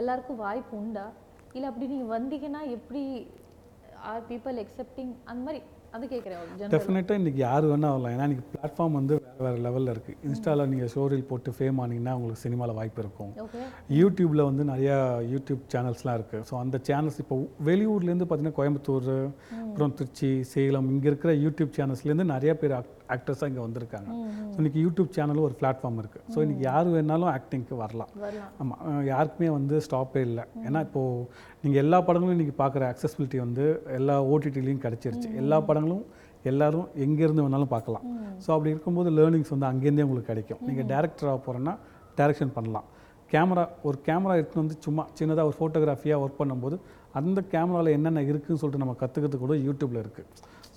எல்லாருக்கும் 0.00 0.40
வாய்ப்பு 0.46 0.74
உண்டா? 0.82 1.06
இல்லை 1.56 1.66
அப்படி 1.70 1.86
நீங்கள் 1.92 2.14
வந்தீங்கன்னா 2.16 2.62
எப்படி 2.76 3.02
ஆர் 4.12 4.24
பீப்புள் 4.30 4.58
எக்ஸெப்டிங் 4.64 5.12
அந்த 5.30 5.40
மாதிரி 5.46 5.60
அது 5.96 6.04
கேட்குறேன் 6.10 6.68
டெஃபினட்டாக 6.74 7.20
இன்றைக்கி 7.20 7.40
யார் 7.44 7.64
வேணால் 7.70 7.94
வரலாம். 7.94 8.12
ஏன்னா 8.14 8.26
இன்றைக்கி 8.28 8.44
பிளாட்ஃபார்ம் 8.52 8.96
வந்து 8.98 9.14
வேறு 9.22 9.42
வேறு 9.46 9.58
லெவலில் 9.64 9.92
இருக்குது 9.94 10.18
இன்ஸ்டாவில் 10.28 10.70
நீங்கள் 10.72 10.90
ஷோரீல் 10.92 11.26
போட்டு 11.30 11.50
ஃபேம் 11.56 11.80
ஆனீங்கன்னா 11.84 12.12
உங்களுக்கு 12.18 12.42
சினிமாவில் 12.44 12.76
வாய்ப்பு 12.78 13.02
இருக்கும். 13.04 13.32
யூடியூப்பில் 14.00 14.46
வந்து 14.48 14.64
நிறையா 14.72 14.96
யூடியூப் 15.32 15.62
சேனல்ஸ்லாம் 15.74 16.18
இருக்குது 16.18 16.46
ஸோ 16.50 16.56
அந்த 16.64 16.78
சேனல்ஸ் 16.88 17.18
இப்போ 17.24 17.38
வெளியூர்லேருந்து 17.70 18.28
பார்த்தீங்கன்னா 18.28 18.58
கோயம்புத்தூர் 18.60 19.10
அப்புறம் 19.64 19.94
திருச்சி 20.00 20.30
சேலம் 20.52 20.90
இங்கே 20.94 21.10
இருக்கிற 21.12 21.34
யூடியூப் 21.44 21.74
சேனல்ஸ்லேருந்து 21.78 22.28
நிறைய 22.34 22.54
பேர் 22.62 22.76
ஆக்டர்ஸாக 23.14 23.50
இங்கே 23.50 23.62
வந்திருக்காங்க. 23.66 24.10
ஸோ 24.52 24.56
இன்றைக்கி 24.62 24.80
யூடியூப் 24.86 25.10
சேனலும் 25.16 25.46
ஒரு 25.48 25.56
பிளாட்ஃபார்ம் 25.60 25.98
இருக்குது 26.02 26.24
ஸோ 26.34 26.38
இன்றைக்கி 26.44 26.64
யார் 26.70 26.88
வேணாலும் 26.94 27.30
ஆக்டிங்க்கு 27.36 27.76
வரலாம். 27.82 28.12
ஆமாம் 28.62 28.80
யாருக்குமே 29.12 29.50
வந்து 29.58 29.76
ஸ்டாப்பே 29.86 30.22
இல்லை. 30.28 30.44
ஏன்னா 30.66 30.82
இப்போது 30.86 31.26
நீங்கள் 31.64 31.82
எல்லா 31.84 32.00
படங்களும் 32.08 32.36
இன்றைக்கி 32.36 32.56
பார்க்குற 32.62 32.86
அக்சசிபிலிட்டி 32.94 33.40
வந்து 33.46 33.66
எல்லா 33.98 34.16
ஓடிடிலையும் 34.34 34.84
கிடச்சிருச்சு. 34.86 35.30
எல்லா 35.42 35.58
படங்களும் 35.70 36.04
எல்லாரும் 36.50 36.86
எங்கேருந்து 37.04 37.44
வேணாலும் 37.46 37.74
பார்க்கலாம் 37.74 38.04
ஸோ 38.44 38.48
அப்படி 38.54 38.70
இருக்கும்போது 38.74 39.10
லேர்னிங்ஸ் 39.18 39.52
வந்து 39.54 39.66
அங்கேருந்தே 39.72 40.06
உங்களுக்கு 40.06 40.32
கிடைக்கும். 40.32 40.62
நீங்கள் 40.68 40.88
டேரக்டராக 40.92 41.38
போகிறேன்னா 41.46 41.74
டைரக்ஷன் 42.18 42.54
பண்ணலாம். 42.56 42.86
கேமரா 43.32 43.64
ஒரு 43.88 43.96
கேமரா 44.06 44.34
எடுத்துன்னு 44.38 44.62
வந்து 44.64 44.76
சும்மா 44.84 45.02
சின்னதாக 45.18 45.48
ஒரு 45.50 45.56
ஃபோட்டோகிராஃபியாக 45.58 46.22
ஒர்க் 46.22 46.40
பண்ணும்போது 46.40 46.76
அந்த 47.18 47.38
கேமராவில் 47.52 47.94
என்னென்ன 47.96 48.22
இருக்குன்னு 48.30 48.60
சொல்லிட்டு 48.62 48.82
நம்ம 48.82 48.94
கற்றுக்கிறது 49.02 49.38
கூட 49.42 49.54
யூடியூப்பில் 49.66 50.00
இருக்குது 50.02 50.28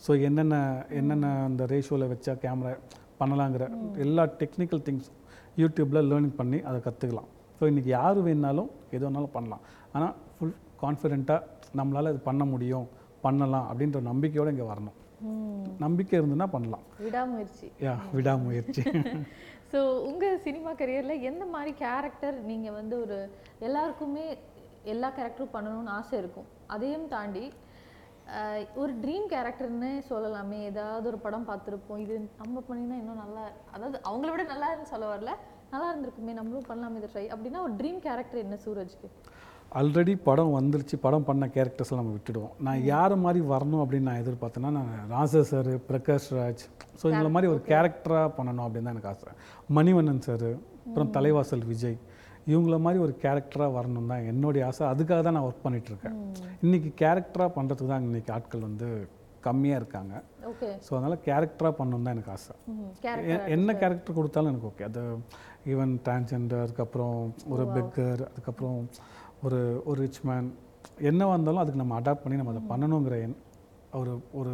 ஸோ 0.06 0.12
என்னென்ன 0.28 0.56
என்னென்ன 1.00 1.28
அந்த 1.50 1.66
ரேஷியோவில் 1.74 2.12
வச்சா 2.14 2.34
கேமரா 2.44 2.72
பண்ணலாங்கிற 3.20 3.66
எல்லா 4.06 4.24
டெக்னிக்கல் 4.42 4.84
திங்ஸ் 4.88 5.10
யூடியூப்பில் 5.62 6.08
லேர்னிங் 6.12 6.36
பண்ணி 6.42 6.60
அதை 6.70 6.80
கற்றுக்கலாம் 6.88 7.30
ஸோ 7.58 7.64
இன்றைக்கி 7.72 7.92
யார் 7.98 8.20
வேணாலும் 8.28 8.70
எது 8.96 9.04
வேணாலும் 9.06 9.34
பண்ணலாம். 9.38 9.64
ஆனால் 9.96 10.14
ஃபுல் 10.36 10.54
கான்ஃபிடெண்ட்டாக 10.84 11.42
நம்மளால் 11.80 12.12
இது 12.14 12.22
பண்ண 12.30 12.44
முடியும் 12.54 12.88
பண்ணலாம் 13.26 13.68
அப்படின்ற 13.70 14.00
நம்பிக்கையோடு 14.10 14.54
இங்கே 14.54 14.68
வரணும். 14.72 14.98
நம்பிக்கை 15.84 16.16
இருந்துன்னா 16.20 16.48
பண்ணலாம். 16.56 16.86
விடாமுயற்சி. 17.06 17.68
யா 17.86 17.94
விடாமுயற்சி. 18.16 18.84
ஸோ 19.72 19.80
உங்கள் 20.10 20.42
சினிமா 20.46 20.72
கரியரில் 20.82 21.26
எந்த 21.30 21.44
மாதிரி 21.54 21.72
கேரக்டர் 21.84 22.38
நீங்கள் 22.50 22.76
வந்து 22.80 22.96
ஒரு 23.04 23.18
எல்லாருக்குமே 23.68 24.26
எல்லா 24.94 25.10
கேரக்டரும் 25.18 25.54
பண்ணணும்னு 25.56 25.94
ஆசை 26.00 26.16
இருக்கும்? 26.22 26.50
அதையும் 26.76 27.08
தாண்டி 27.16 27.46
ஒரு 28.82 28.92
ட்ரீம் 29.04 29.26
கேரக்டர்னு 29.34 29.90
சொல்லலாமே. 30.12 30.60
ஏதாவது 30.72 31.06
ஒரு 31.12 31.20
படம் 31.26 31.48
பார்த்துருப்போம். 31.50 32.02
இது 32.06 32.16
நம்ம 32.42 32.64
பண்ணினா 32.70 32.98
இன்னும் 33.02 33.22
நல்லா 33.24 33.44
அதாவது 33.76 33.98
அவங்கள 34.10 34.30
விட 34.34 34.44
நல்லா 34.54 34.70
இருந்து 34.72 34.92
சொல்ல 34.94 35.08
வரல. 35.14 35.34
நல்லா 35.74 35.88
இருந்திருக்குமே 35.92 36.34
நம்மளும் 36.40 36.70
பண்ணலாமே 36.70 37.00
இதை 37.02 37.10
ட்ரை 37.14 37.26
அப்படின்னா 37.36 37.62
ஒரு 37.68 37.74
ட்ரீம் 37.80 38.00
கேரக்டர் 38.08 38.44
என்ன 38.46 38.58
சூரஜ்க்கு? 38.66 39.10
ஆல்ரெடி 39.80 40.14
படம் 40.28 40.56
வந்துருச்சு. 40.58 40.96
படம் 41.06 41.28
பண்ண 41.30 41.46
கேரக்டர்ஸ்லாம் 41.56 42.02
நம்ம 42.02 42.16
விட்டுடுவோம். 42.16 42.54
நான் 42.66 42.82
யார் 42.94 43.14
மாதிரி 43.26 43.40
வரணும் 43.54 43.84
அப்படின்னு 43.84 44.10
நான் 44.10 44.22
எதிர்பார்த்தேன்னா 44.24 44.72
நான் 44.78 44.92
ராசா 45.14 45.42
சார் 45.52 45.72
பிரகாஷ் 45.90 46.30
ராஜ். 46.40 46.64
ஸோ 47.02 47.06
இந்த 47.16 47.30
மாதிரி 47.36 47.52
ஒரு 47.54 47.62
கேரக்டராக 47.72 48.30
பண்ணணும் 48.38 48.66
அப்படின்னு 48.66 48.88
தான் 48.90 48.96
எனக்கு 48.98 49.12
ஆசை. 49.14 49.32
மணிவண்ணன் 49.78 50.26
சார் 50.28 50.50
அப்புறம் 50.86 51.14
தலைவாசல் 51.18 51.66
விஜய். 51.72 51.98
இவங்கள 52.52 52.78
மாதிரி 52.86 53.00
ஒரு 53.06 53.14
கேரக்டராக 53.24 53.72
வரணும் 53.78 54.10
தான் 54.12 54.26
என்னுடைய 54.32 54.64
ஆசை. 54.70 54.84
அதுக்காக 54.94 55.20
தான் 55.28 55.36
நான் 55.38 55.48
ஒர்க் 55.50 55.66
பண்ணிகிட்ருக்கேன் 55.66 56.18
இன்றைக்கி 56.66 56.90
கேரக்டராக 57.02 57.50
பண்ணுறதுக்கு 57.58 57.92
தான் 57.94 58.06
இன்றைக்கி 58.08 58.32
ஆட்கள் 58.38 58.68
வந்து 58.70 58.88
கம்மியாக 59.48 59.80
இருக்காங்க. 59.82 60.14
ஸோ 60.86 60.92
அதனால் 60.98 61.18
கேரக்டராக 61.28 61.74
பண்ணணும் 61.80 62.06
தான் 62.06 62.16
எனக்கு 62.16 62.34
ஆசை. 62.36 62.54
என்ன 63.56 63.70
கேரக்டர் 63.82 64.18
கொடுத்தாலும் 64.20 64.52
எனக்கு 64.52 64.70
ஓகே 64.72 64.86
அது 64.90 65.02
ஈவன் 65.74 65.94
டிரான்ஸ்ஜெண்டர் 66.06 66.64
அதுக்கப்புறம் 66.66 67.18
ஒரு 67.54 67.66
பெக்கர் 67.76 68.22
அதுக்கப்புறம் 68.30 68.78
ஒரு 69.48 69.60
ஒரு 69.90 69.98
ரிச் 70.04 70.22
மேன் 70.30 70.50
என்னவா 71.10 71.34
இருந்தாலும் 71.36 71.64
அதுக்கு 71.64 71.82
நம்ம 71.82 71.98
அடாப்ட் 72.00 72.24
பண்ணி 72.24 72.40
நம்ம 72.42 72.54
அதை 72.56 72.64
பண்ணணுங்கிற 72.72 73.18
என் 73.26 73.38
ஒரு 74.00 74.14
ஒரு 74.40 74.54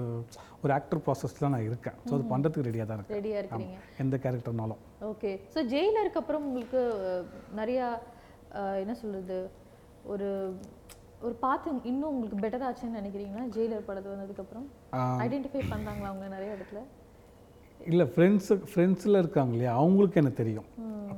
ஒரு 0.63 0.72
ஆக்டர் 0.77 1.01
ப்ராசஸில் 1.05 1.51
நான் 1.53 1.67
இருக்கேன். 1.69 1.98
ஸோ 2.08 2.12
அது 2.17 2.25
பண்ணுறதுக்கு 2.34 2.67
ரெடியாக 2.69 2.88
தான் 2.89 3.00
இருக்கேன். 3.00 3.19
ரெடியாக 3.19 3.41
இருக்கிறீங்க 3.41 3.77
எந்த 4.03 4.15
கேரக்டர்னாலும் 4.24 4.81
ஓகே 5.12 5.31
ஸோ 5.53 5.62
ஜெயிலருக்கு 5.74 6.22
அப்புறம் 6.22 6.46
உங்களுக்கு 6.50 6.81
நிறையா 7.62 7.88
என்ன 8.84 8.93
சொல்றது? 9.01 9.39
ஒரு 10.13 10.29
ஒரு 11.25 11.36
பார்த்து 11.46 11.72
இன்னும் 11.91 12.12
உங்களுக்கு 12.12 12.38
பெட்டர் 12.43 12.65
ஆச்சுன்னு 12.67 13.00
நினைக்கிறீங்களா? 13.00 13.43
ஜெயிலர் 13.55 13.88
படத்து 13.89 14.13
வந்ததுக்கப்புறம்? 14.13 14.67
ஐடென்டிஃபை 15.25 15.63
பண்ணுறாங்களா 15.74 16.10
அவங்க 16.12 16.27
நிறைய 16.36 16.50
இடத்துல? 16.58 16.81
இல்லை 17.91 18.05
ஃப்ரெண்ட்ஸு 18.13 18.55
ஃப்ரெண்ட்ஸில் 18.72 19.22
இருக்காங்க 19.24 19.53
இல்லையா? 19.55 19.74
அவங்களுக்கு 19.81 20.19
எனக்கு 20.22 20.41
தெரியும்? 20.43 20.69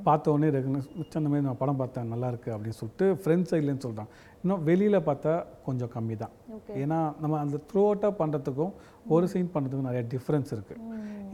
பார்த்த 0.06 0.32
உடனே 0.34 0.48
ரெகனைஸ் 0.56 0.88
அந்த 1.18 1.28
மாதிரி 1.32 1.46
நான் 1.48 1.58
படம் 1.60 1.80
பார்த்தேன் 1.80 2.12
நல்லா 2.12 2.28
இருக்கு 2.32 2.50
அப்படின்னு 2.54 2.78
சொல்லிட்டு 2.80 3.06
ஃப்ரெண்ட்ஸ் 3.22 3.50
சைட்லேருந்து 3.52 3.86
சொல்கிறாங்க 3.86 4.12
இன்னும் 4.42 4.62
வெளியில் 4.68 5.06
பார்த்தா 5.08 5.32
கொஞ்சம் 5.66 5.90
கம்மி 5.94 6.14
தான் 6.22 6.32
ஏன்னா 6.82 6.98
நம்ம 7.22 7.34
அந்த 7.44 7.56
த்ரூ 7.70 7.80
அவுட்டாக 7.88 8.12
பண்ணுறதுக்கும் 8.20 8.72
ஒரு 9.14 9.26
சீன் 9.32 9.52
பண்ணுறதுக்கும் 9.54 9.88
நிறைய 9.90 10.02
டிஃப்ரென்ஸ் 10.14 10.50
இருக்குது 10.56 10.80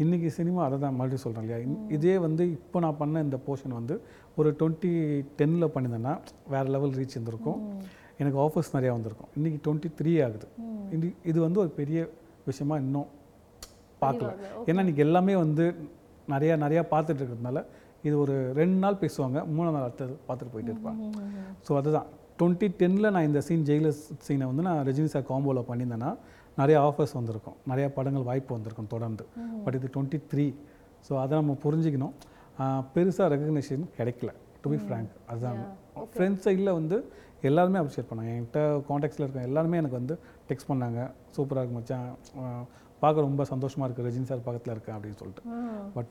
இன்றைக்கி 0.02 0.28
சினிமா 0.38 0.60
அதை 0.66 0.76
தான் 0.82 0.96
மறுபடியும் 0.98 1.22
சொல்கிறேன் 1.24 1.44
இல்லையா? 1.46 1.60
இதே 1.96 2.16
வந்து 2.24 2.42
இப்போ 2.56 2.80
நான் 2.84 2.98
பண்ண 3.00 3.22
இந்த 3.26 3.36
போர்ஷன் 3.46 3.74
வந்து 3.78 3.94
ஒரு 4.38 4.50
டுவெண்ட்டி 4.60 4.90
டென்னில் 5.38 5.72
பண்ணியிருந்தேன்னா 5.74 6.14
வேறு 6.52 6.68
லெவல் 6.74 6.94
ரீச் 6.98 7.16
இருந்திருக்கும். 7.16 7.58
எனக்கு 8.20 8.38
ஆஃபர்ஸ் 8.44 8.70
நிறையா 8.76 8.92
வந்திருக்கும். 8.96 9.30
இன்றைக்கி 9.38 9.58
டுவெண்ட்டி 9.64 9.90
த்ரீ 9.98 10.12
ஆகுது. 10.26 10.46
இது 10.96 11.08
இது 11.30 11.38
வந்து 11.46 11.60
ஒரு 11.64 11.72
பெரிய 11.80 11.98
விஷயமா 12.50 12.76
இன்னும் 12.84 13.08
பார்க்கல. 14.04 14.30
ஏன்னா 14.68 14.80
இன்றைக்கி 14.84 15.04
எல்லாமே 15.08 15.36
வந்து 15.44 15.66
நிறையா 16.34 16.54
நிறையா 16.66 16.84
பார்த்துட்டு 16.94 17.20
இருக்கிறதுனால 17.22 17.60
இது 18.08 18.14
ஒரு 18.24 18.36
ரெண்டு 18.60 18.78
நாள் 18.84 19.02
பேசுவாங்க 19.02 19.38
மூணாம் 19.56 19.76
நாள் 19.76 19.88
அடுத்தது 19.88 20.14
பார்த்துட்டு 20.28 20.54
போயிட்டு 20.54 20.72
இருப்பாங்க. 20.74 21.02
ஸோ 21.66 21.72
அதுதான். 21.82 22.08
டுவெண்ட்டி 22.40 22.66
டென்னில் 22.80 23.12
நான் 23.14 23.26
இந்த 23.28 23.40
சீன் 23.46 23.64
ஜெயிலர் 23.68 23.96
சீனை 24.26 24.46
வந்து 24.50 24.64
நான் 24.68 24.80
ரஜினி 24.88 25.10
சார் 25.14 25.24
காம்போவில் 25.30 25.68
பண்ணியிருந்தேன்னா 25.70 26.10
நிறைய 26.60 26.76
ஆஃபர்ஸ் 26.88 27.14
வந்திருக்கும். 27.18 27.56
நிறைய 27.70 27.86
படங்கள் 27.96 28.26
வாய்ப்பு 28.28 28.52
வந்திருக்கும் 28.56 28.90
தொடர்ந்து. 28.94 29.24
பட் 29.64 29.76
இது 29.78 29.88
டுவெண்ட்டி 29.94 30.18
த்ரீ. 30.32 30.46
ஸோ 31.06 31.12
அதை 31.22 31.34
நம்ம 31.40 31.54
புரிஞ்சுக்கணும். 31.64 32.14
பெருசாக 32.94 33.26
ரெகக்னிஷன் 33.34 33.84
கிடைக்கல 33.98 34.30
டு 34.62 34.70
பி 34.72 34.78
ஃப்ரேங்க் 34.84 35.12
அதுதான். 35.32 35.60
ஃப்ரெண்ட்ஸ் 36.14 36.44
சைடில் 36.46 36.72
வந்து 36.78 36.96
எல்லாருமே 37.48 37.78
அப்ரிஷியேட் 37.80 38.10
பண்ணாங்க. 38.10 38.30
என்கிட்ட 38.36 38.60
காண்டாக்ட்ஸில் 38.88 39.24
இருக்க 39.26 39.48
எல்லாருமே 39.50 39.80
எனக்கு 39.82 39.98
வந்து 40.00 40.14
டெக்ஸ்ட் 40.48 40.70
பண்ணாங்க. 40.70 41.00
சூப்பராக 41.36 41.62
இருக்கு 41.62 41.78
மச்சான். 41.78 42.08
பார்க்க 43.02 43.26
ரொம்ப 43.28 43.42
சந்தோஷமாக 43.52 43.86
இருக்குது 43.88 44.08
ரஜினி 44.08 44.26
சார் 44.30 44.46
பக்கத்தில் 44.46 44.74
இருக்கேன் 44.76 44.96
அப்படின்னு 44.96 45.20
சொல்லிட்டு. 45.22 45.42
பட் 45.96 46.10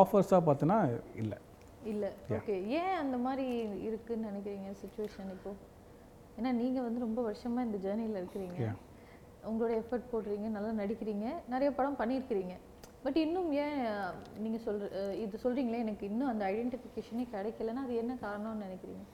ஆஃபர்ஸாக 0.00 0.42
பார்த்தோன்னா 0.48 0.78
இல்லை. 1.22 1.38
இல்ல. 1.84 2.04
ஓகே 2.36 2.54
ஏன் 2.78 2.94
அந்த 2.98 3.16
மாதிரி 3.18 3.46
இருக்குன்னு 3.88 4.28
நினைக்கிறீங்க 4.30 4.70
சுச்சுவேஷன் 4.80 5.30
இப்போ? 5.34 5.52
ஏன்னா 6.38 6.50
நீங்க 6.54 6.78
வந்து 6.82 7.00
ரொம்ப 7.00 7.20
வருஷமா 7.24 7.60
இந்த 7.62 7.78
ஜேர்னியில் 7.78 8.20
இருக்கிறீங்க. 8.20 8.58
உங்களோட 9.48 9.72
எஃபர்ட் 9.78 10.10
போடுறீங்க 10.12 10.48
நல்லா 10.48 10.72
நடிக்கிறீங்க 10.80 11.26
நிறைய 11.48 11.70
படம் 11.72 12.00
பண்ணியிருக்கிறீங்க. 12.00 12.54
பட் 13.04 13.16
இன்னும் 13.16 13.52
ஏன் 13.58 13.78
அஹ், 13.90 14.14
நீங்க 14.38 14.58
சொல்ற 14.64 14.88
அஹ், 14.98 15.14
இது 15.18 15.42
சொல்றீங்களே 15.44 15.78
எனக்கு 15.78 16.06
இன்னும் 16.06 16.28
அந்த 16.28 16.44
ஐடென்டிஃபிகேஷனே 16.50 17.24
கிடைக்கலன்னா 17.34 17.84
அது 17.84 17.94
என்ன 17.96 18.16
காரணம்னு 18.22 18.66
நினைக்கிறீங்க? 18.66 19.04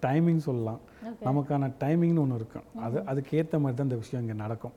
டைமிங் 0.00 0.38
சொல்லலாம். 0.38 0.80
நமக்கான 1.22 1.70
டைமிங்னு 1.80 2.20
ஒன்று 2.20 2.36
இருக்கும் 2.36 2.66
அது 2.80 2.98
அதுக்கேற்ற 3.06 3.58
மாதிரி 3.58 3.76
தான் 3.76 3.86
இந்த 3.86 3.96
விஷயம் 3.96 4.22
இங்கே 4.22 4.34
நடக்கும். 4.40 4.74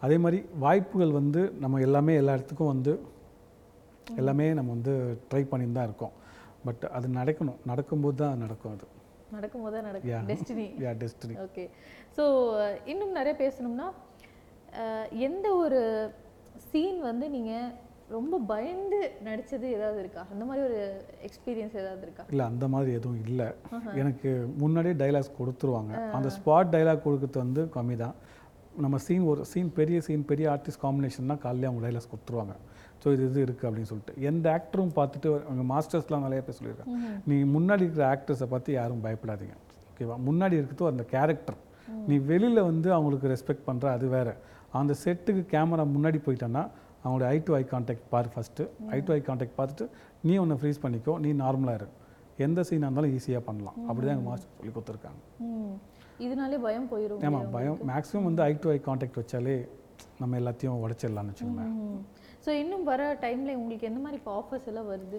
அதே 0.00 0.16
மாதிரி 0.18 0.48
வாய்ப்புகள் 0.58 1.12
வந்து 1.12 1.42
நம்ம 1.58 1.80
எல்லாமே 1.80 2.14
எல்லா 2.14 2.32
இடத்துக்கும் 2.32 2.66
வந்து 2.66 2.92
எல்லாமே 4.20 4.46
நம்ம 4.54 4.70
வந்து 4.76 4.94
ட்ரை 5.30 5.42
பண்ணிட்டு 5.50 5.76
தான் 5.78 5.88
இருக்கோம். 5.88 6.14
பட் 6.66 6.84
அது 6.96 7.08
நடக்கணும். 7.08 7.58
நடக்கும்போது 7.70 8.16
தான் 8.22 8.40
நடக்கும் 8.44 8.72
அது. 8.76 8.86
நடக்கும். 9.36 9.64
போதே 9.64 9.78
Yeah. 9.78 9.88
நடக்கும் 9.88 10.28
destiny 10.30 10.66
yeah 10.84 10.92
destiny 11.02 11.34
okay 11.46 11.64
so 12.16 12.24
இன்னும் 12.92 13.18
நிறைய 13.18 13.34
பேசணும்னா 13.42 13.88
எந்த 15.26 15.46
ஒரு 15.64 15.80
சீன் 16.70 16.98
வந்து 17.10 17.26
நீங்க 17.34 17.52
ரொம்ப 18.16 18.34
பயந்து 18.50 18.98
நடிச்சது 19.26 19.66
ஏதாவது 19.76 19.98
இருக்கா? 20.02 20.22
அந்த 20.32 20.44
மாதிரி 20.48 20.62
ஒரு 20.68 20.78
எக்ஸ்பீரியன்ஸ் 21.28 21.74
ஏதாவது 21.82 22.04
இருக்கா? 22.06 22.24
இல்லை 22.32 22.44
அந்த 22.52 22.68
மாதிரி 22.74 22.90
எதுவும் 22.98 23.20
இல்லை. 23.26 23.48
எனக்கு 24.02 24.30
முன்னாடியே 24.62 24.94
டைலாக்ஸ் 25.02 25.36
கொடுத்துருவாங்க. 25.40 25.92
அந்த 26.18 26.28
ஸ்பாட் 26.38 26.72
டைலாக் 26.74 27.04
கொடுக்கறது 27.06 27.44
வந்து 27.44 27.64
கம்மி 27.76 27.96
தான் 28.04 28.16
நம்ம 28.84 28.96
சீன் 29.06 29.24
ஒரு 29.30 29.42
சீன் 29.52 29.70
பெரிய 29.78 29.98
சீன் 30.06 30.24
பெரிய 30.30 30.46
ஆர்டிஸ்ட் 30.54 30.82
காம்பினேஷன்னா 30.84 31.36
காலையில 31.44 31.68
அவங்க 31.68 31.82
டைலாக்ஸ் 31.84 32.10
கொடுத்துருவாங்க. 32.12 32.54
ஸோ 33.02 33.06
இது 33.14 33.24
இது 33.30 33.40
இருக்குது 33.46 33.68
அப்படின்னு 33.68 33.90
சொல்லிட்டு. 33.90 34.14
எந்த 34.30 34.46
ஆக்டரும் 34.56 34.92
பார்த்துட்டு 34.98 35.28
அவங்க 35.48 35.64
மாஸ்டர்ஸ்லாம் 35.72 36.24
நிறைய 36.26 36.42
பேர் 36.46 36.56
சொல்லியிருக்காங்க. 36.58 36.98
நீ 37.30 37.36
முன்னாடி 37.56 37.82
இருக்கிற 37.86 38.04
ஆக்டர்ஸை 38.14 38.48
பார்த்து 38.52 38.76
யாரும் 38.80 39.02
பயப்படாதீங்க. 39.06 39.56
ஓகேவா 39.90 40.16
முன்னாடி 40.28 40.54
இருக்கிறது 40.60 40.92
அந்த 40.94 41.06
கேரக்டர் 41.14 41.58
நீ 42.10 42.16
வெளியில் 42.30 42.66
வந்து 42.70 42.88
அவங்களுக்கு 42.96 43.32
ரெஸ்பெக்ட் 43.34 43.66
பண்ணுற 43.68 43.86
அது 43.96 44.06
வேற. 44.16 44.28
அந்த 44.80 44.94
செட்டுக்கு 45.02 45.42
கேமரா 45.54 45.84
முன்னாடி 45.96 46.18
போயிட்டேன்னா 46.26 46.64
அவங்களோட 47.02 47.26
ஐ 47.34 47.38
டு 47.46 47.52
ஐ 47.60 47.62
கான்டாக்ட் 47.72 48.06
பாரு 48.12 48.28
first 48.34 48.64
eye 48.96 48.98
to 49.06 49.12
eye 49.16 49.20
contact 49.28 49.56
பார்த்துட்டு 49.60 49.86
நீ 50.28 50.34
ஒன்று 50.42 50.58
ஃப்ரீஸ் 50.62 50.82
பண்ணிக்கோ 50.84 51.14
நீ 51.24 51.30
நார்மலாக 51.44 51.78
இரு. 51.80 51.88
எந்த 52.46 52.60
சீனாக 52.68 52.88
இருந்தாலும் 52.88 53.14
ஈஸியாக 53.18 53.42
பண்ணலாம். 53.48 53.76
அப்படி 53.88 54.04
தான் 54.06 54.16
எங்கள் 54.16 54.30
மாஸ்டர் 54.30 54.56
சொல்லி 54.58 54.72
கொடுத்துருக்காங்க. 54.74 55.20
இதனாலே 56.18 56.58
பயம் 56.62 56.88
போயிடும் 56.90 57.24
ஆமாம் 57.28 57.50
பயம். 57.52 57.78
மேக்ஸிமம் 57.90 58.26
வந்து 58.28 58.42
ஐ 58.44 58.52
டு 58.62 58.70
ஐ 58.70 58.78
கான்டாக்ட் 58.86 59.18
வச்சாலே 59.20 59.56
நம்ம 60.20 60.38
எல்லாத்தையும் 60.40 60.80
உடச்சிடலாம்னு 60.84 61.32
வச்சுக்கோங்களேன் 61.32 61.76
ஸோ 62.44 62.50
இன்னும் 62.62 62.84
வர 62.84 63.02
டைம்ல 63.22 63.54
உங்களுக்கு 63.58 63.88
எந்த 63.88 64.00
மாதிரி 64.02 64.18
இப்போ 64.20 64.32
ஆஃபர்ஸ் 64.40 64.68
எல்லாம் 64.70 64.88
வருது? 64.90 65.18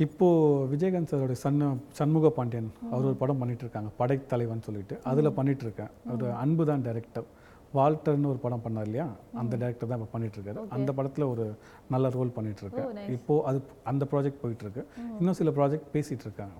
இப்போது 0.00 0.36
விஜயகாந்த் 0.72 1.10
சாரோட 1.10 1.34
சன்னு 1.42 1.66
சண்முக 1.98 2.28
பாண்டியன் 2.36 2.68
அவர் 2.90 3.08
ஒரு 3.08 3.16
படம் 3.22 3.40
பண்ணிட்டு 3.42 3.64
இருக்காங்க 3.64 3.90
படைத்தலைவன் 3.98 4.64
சொல்லிட்டு. 4.66 4.94
அதில் 5.10 5.36
பண்ணிட்டு 5.38 5.64
இருக்கேன் 5.66 5.90
ஒரு 6.14 6.26
அன்பு 6.42 6.64
தான் 6.70 6.84
டைரக்டர் 6.86 7.26
வால்டர்னு 7.74 8.30
ஒரு 8.30 8.40
படம் 8.40 8.64
பண்ணார் 8.64 8.86
இல்லையா? 8.88 9.06
அந்த 9.40 9.54
டைரக்டர் 9.60 9.90
தான் 9.90 9.98
இப்போ 9.98 10.10
பண்ணிட்டு 10.14 10.36
இருக்காரு 10.38 10.62
அந்த 10.76 10.90
படத்தில் 10.98 11.26
ஒரு 11.26 11.44
நல்ல 11.90 12.08
ரோல் 12.16 12.34
பண்ணிட்டு 12.36 12.62
இருக்கேன் 12.64 12.88
இப்போ 13.16 13.34
அது 13.50 13.60
அந்த 13.92 14.06
ப்ராஜெக்ட் 14.12 14.42
போயிட்டு 14.42 14.64
இருக்கு 14.66 14.82
இன்னும் 15.20 15.38
சில 15.40 15.52
ப்ராஜெக்ட் 15.58 15.88
பேசிட்டு 15.94 16.26
இருக்காங்க 16.26 16.56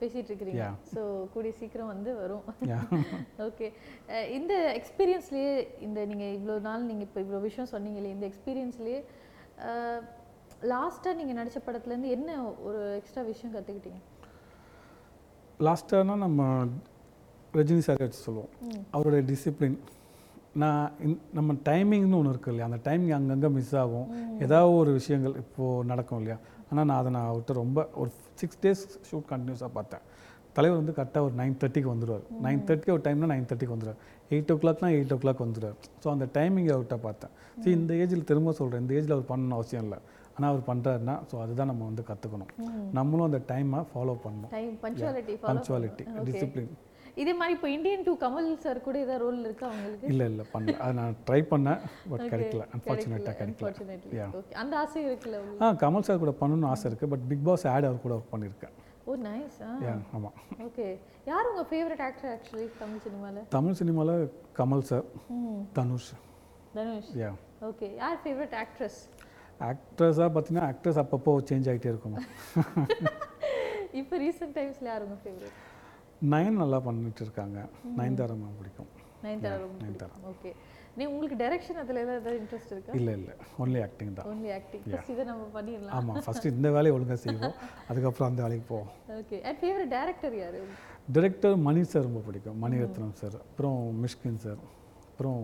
பேசிட்டு 0.00 0.30
இருக்கிறீங்க. 0.30 0.66
ஸோ 0.94 1.02
கூடிய 1.34 1.52
சீக்கிரம் 1.60 1.92
வந்து 1.94 2.10
வரும். 2.22 2.44
ஓகே 3.48 3.68
இந்த 4.38 4.54
எக்ஸ்பீரியன்ஸ்லேயே 4.80 5.54
இந்த 5.86 5.98
நீங்கள் 6.12 6.34
இவ்வளோ 6.38 6.56
நாள் 6.68 6.88
நீங்கள் 6.90 7.08
இப்போ 7.08 7.20
இவ்வளோ 7.24 7.40
விஷயம் 7.48 7.72
சொன்னீங்களே 7.74 8.14
இந்த 8.16 8.26
எக்ஸ்பீரியன்ஸ்லேயே 8.30 9.00
லாஸ்ட்டாக 10.72 11.18
நீங்கள் 11.20 11.38
நடித்த 11.38 11.60
படத்துலேருந்து 11.64 12.12
என்ன 12.16 12.38
ஒரு 12.68 12.80
எக்ஸ்ட்ரா 13.00 13.24
விஷயம் 13.32 13.54
கற்றுக்கிட்டீங்க 13.56 14.00
லாஸ்ட்டானா 15.66 16.14
நம்ம 16.26 16.40
ரஜினி 17.58 17.82
சார் 17.84 18.02
வச்சு 18.04 18.24
சொல்லுவோம். 18.26 18.50
அவருடைய 18.96 19.22
டிசிப்ளின் 19.30 19.76
நான் 20.62 20.92
நம்ம 21.38 21.54
டைமிங்னு 21.68 22.18
ஒன்று 22.18 22.32
இருக்கு 22.34 22.50
இல்லையா? 22.52 22.68
அந்த 22.70 22.78
டைமிங் 22.86 23.14
அங்கங்கே 23.16 23.48
மிஸ் 23.56 23.74
ஆகும். 23.82 24.08
ஏதாவது 24.44 24.72
ஒரு 24.82 24.90
விஷயங்கள் 24.98 25.34
இப்போது 25.42 25.86
நடக்கும் 25.90 26.20
இல்லையா? 26.20 26.38
ஆனால் 26.70 26.86
நான் 26.90 27.00
அதை 27.02 27.10
நான் 27.16 27.28
அவர்கிட்ட 27.30 27.54
ரொம்ப 27.62 27.78
ஒரு 28.02 28.10
சிக்ஸ் 28.40 28.60
டேஸ் 28.64 28.84
ஷூட் 29.08 29.28
கண்டினியூஸாக 29.32 29.70
பார்த்தேன். 29.78 30.04
தலைவர் 30.56 30.78
வந்து 30.80 30.94
கரெக்டாக 30.98 31.26
ஒரு 31.28 31.34
நைன் 31.40 31.56
தேர்ட்டிக்கு 31.62 31.90
வந்துடுவார் 31.92 32.22
நைன் 32.44 32.62
தேர்ட்டி 32.68 32.92
ஒரு 32.94 33.02
டைம்னா 33.06 33.28
நைன் 33.32 33.46
தேர்ட்டிக்கு 33.48 33.74
வந்துடுவார் 33.74 33.98
எயிட் 34.34 34.52
ஓ 34.52 34.56
கிளாக்னா 34.62 34.88
எயிட் 34.98 35.12
ஓ 35.16 35.18
கிளாக் 35.24 35.42
வந்துடுவார் 35.44 35.76
ஸோ 36.02 36.06
அந்த 36.14 36.26
டைமிங் 36.36 36.70
அவர்கிட்ட 36.74 36.96
பார்த்தேன். 37.06 37.32
சரி 37.62 37.74
இந்த 37.80 37.92
ஏஜில் 38.02 38.28
திரும்ப 38.30 38.54
சொல்கிறேன் 38.60 38.82
இந்த 38.84 38.94
ஏஜில் 38.98 39.14
அவர் 39.16 39.28
பண்ணணும்னு 39.32 39.58
அவசியம் 39.58 39.84
இல்லை. 39.86 39.98
ஆனால் 40.36 40.50
அவர் 40.52 40.64
பண்ணுறாருன்னா 40.70 41.16
ஸோ 41.28 41.34
அதுதான் 41.42 41.70
நம்ம 41.72 41.84
வந்து 41.90 42.02
கற்றுக்கணும் 42.10 42.50
நம்மளும் 42.98 43.26
அந்த 43.28 43.40
டைமை 43.52 43.80
ஃபாலோ 43.92 44.16
பண்ணணும். 44.24 44.50
பஞ்சுவாலிட்டி 45.50 46.04
டிசிப்ளின் 46.28 46.72
இதே 47.16 47.32
மாதிரி 47.40 47.54
இப்போ 47.56 47.68
இந்தியன் 47.74 48.02
டூ 48.06 48.12
கமல் 48.22 48.48
சார் 48.64 48.78
கூட 48.86 48.96
ஏதாவது 49.04 49.22
ரோல் 49.24 49.38
இருக்கா 49.48 49.66
அவங்களுக்கு 49.70 50.08
இல்லை 50.12 50.24
இல்லை 50.30 50.44
பண்ணல. 50.54 50.74
அதை 50.84 50.92
நான் 50.98 51.14
ட்ரை 51.28 51.38
பண்ணேன் 51.52 51.80
பட் 52.10 52.24
கிடைக்கல. 52.32 52.64
அன்ஃபார்ச்சுனேட்டாக 52.74 53.34
கிடைக்கல. 53.40 54.24
அந்த 54.62 54.74
ஆசை 54.82 55.02
இருக்குல்ல 55.08 55.38
ஆ 55.64 55.70
கமல் 55.84 56.06
சார் 56.08 56.22
கூட 56.24 56.32
பண்ணணும்னு 56.40 56.68
ஆசை 56.72 56.86
இருக்குது 56.90 57.12
பட் 57.14 57.24
பிக் 57.30 57.44
பாஸ் 57.48 57.64
ஆட் 57.74 57.86
அவர் 57.88 58.02
கூட 58.04 58.14
ஒர்க் 58.18 58.32
பண்ணியிருக்கேன். 58.34 58.74
ஓ 59.06 59.14
நைஸ் 59.26 59.58
ஆமாம் 60.16 60.36
ஓகே 60.66 60.86
யார் 61.30 61.48
உங்கள் 61.50 61.68
ஃபேவரட் 61.70 62.02
ஆக்டர் 62.08 62.30
ஆக்சுவலி 62.34 62.66
தமிழ் 62.80 63.02
சினிமாவில் 63.06 63.46
தமிழ் 63.56 63.78
சினிமாவில் 63.80 64.24
Kamal 64.58 64.86
sir 64.90 65.06
Dhanush. 65.78 66.10
Dhanush. 66.76 67.12
Yeah 67.22 67.30
okay 67.68 67.88
யார் 68.02 68.18
ஃபேவரட் 68.24 68.56
ஆக்ட்ரஸ் 68.64 68.98
ஆக்ட்ரஸாக 69.68 70.28
பார்த்தீங்கன்னா 70.34 70.66
ஆக்ட்ரஸ் 70.72 71.00
அப்பப்போ 71.04 71.34
சேஞ்ச் 71.50 71.70
ஆகிட்டே 71.72 71.90
இருக்கும் 71.92 72.18
இப்போ 74.00 74.14
ரீசெண்ட் 74.22 74.54
டைம்ஸில் 74.56 74.88
யார் 74.90 75.04
உங்கள் 75.06 75.22
ஃபேவரட் 75.22 75.56
நயன் 76.32 76.60
நல்லா 76.62 76.78
பண்ணிட்டு 76.86 77.22
இருக்காங்க 77.26 77.58
நயன்தாரா 77.98 78.34
மேம் 78.42 78.56
பிடிக்கும். 78.60 78.90
நயன்தாரா. 79.24 80.16
ஓகே 80.30 80.50
நீ 80.98 81.04
உங்களுக்கு 81.10 81.36
டைரக்ஷன் 81.42 81.78
அதில் 81.80 82.00
ஏதாவது 82.02 82.38
இன்ட்ரெஸ்ட் 82.42 82.72
இருக்கா? 82.74 82.92
இல்லை 82.98 83.12
இல்லை. 83.18 83.34
ஒன்லி 83.62 83.80
ஆக்டிங் 83.86 84.12
தான். 84.18 84.28
ஓன்லி 84.32 84.50
ஆக்டிங் 84.58 84.84
ஃபஸ்ட் 84.92 85.10
இதை 85.14 85.24
நம்ம 85.30 85.46
பண்ணிடலாம். 85.56 85.94
ஆமாம் 85.96 86.22
ஃபஸ்ட்டு 86.26 86.52
இந்த 86.56 86.70
வேலையை 86.76 86.92
ஒழுங்காக 86.96 87.18
செய்வோம். 87.24 87.56
அதுக்கப்புறம் 87.90 88.28
அந்த 88.30 88.42
வேலைக்கு 88.46 88.66
போவோம். 88.72 88.90
ஓகே 89.18 89.38
அண்ட் 89.48 89.58
ஃபேவரட் 89.62 89.92
டேரக்டர் 89.96 90.36
யார்? 90.42 90.60
டிரெக்டர் 91.16 91.56
மணி 91.66 91.82
சார் 91.92 92.06
ரொம்ப 92.08 92.22
பிடிக்கும். 92.28 92.58
மணிரத்னம் 92.64 93.16
சார் 93.22 93.36
அப்புறம் 93.44 93.80
மிஷ்கின் 94.04 94.40
சார் 94.46 94.62
அப்புறம் 95.08 95.42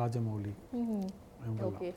Rajamouli. 0.00 0.54
Okay 1.70 1.88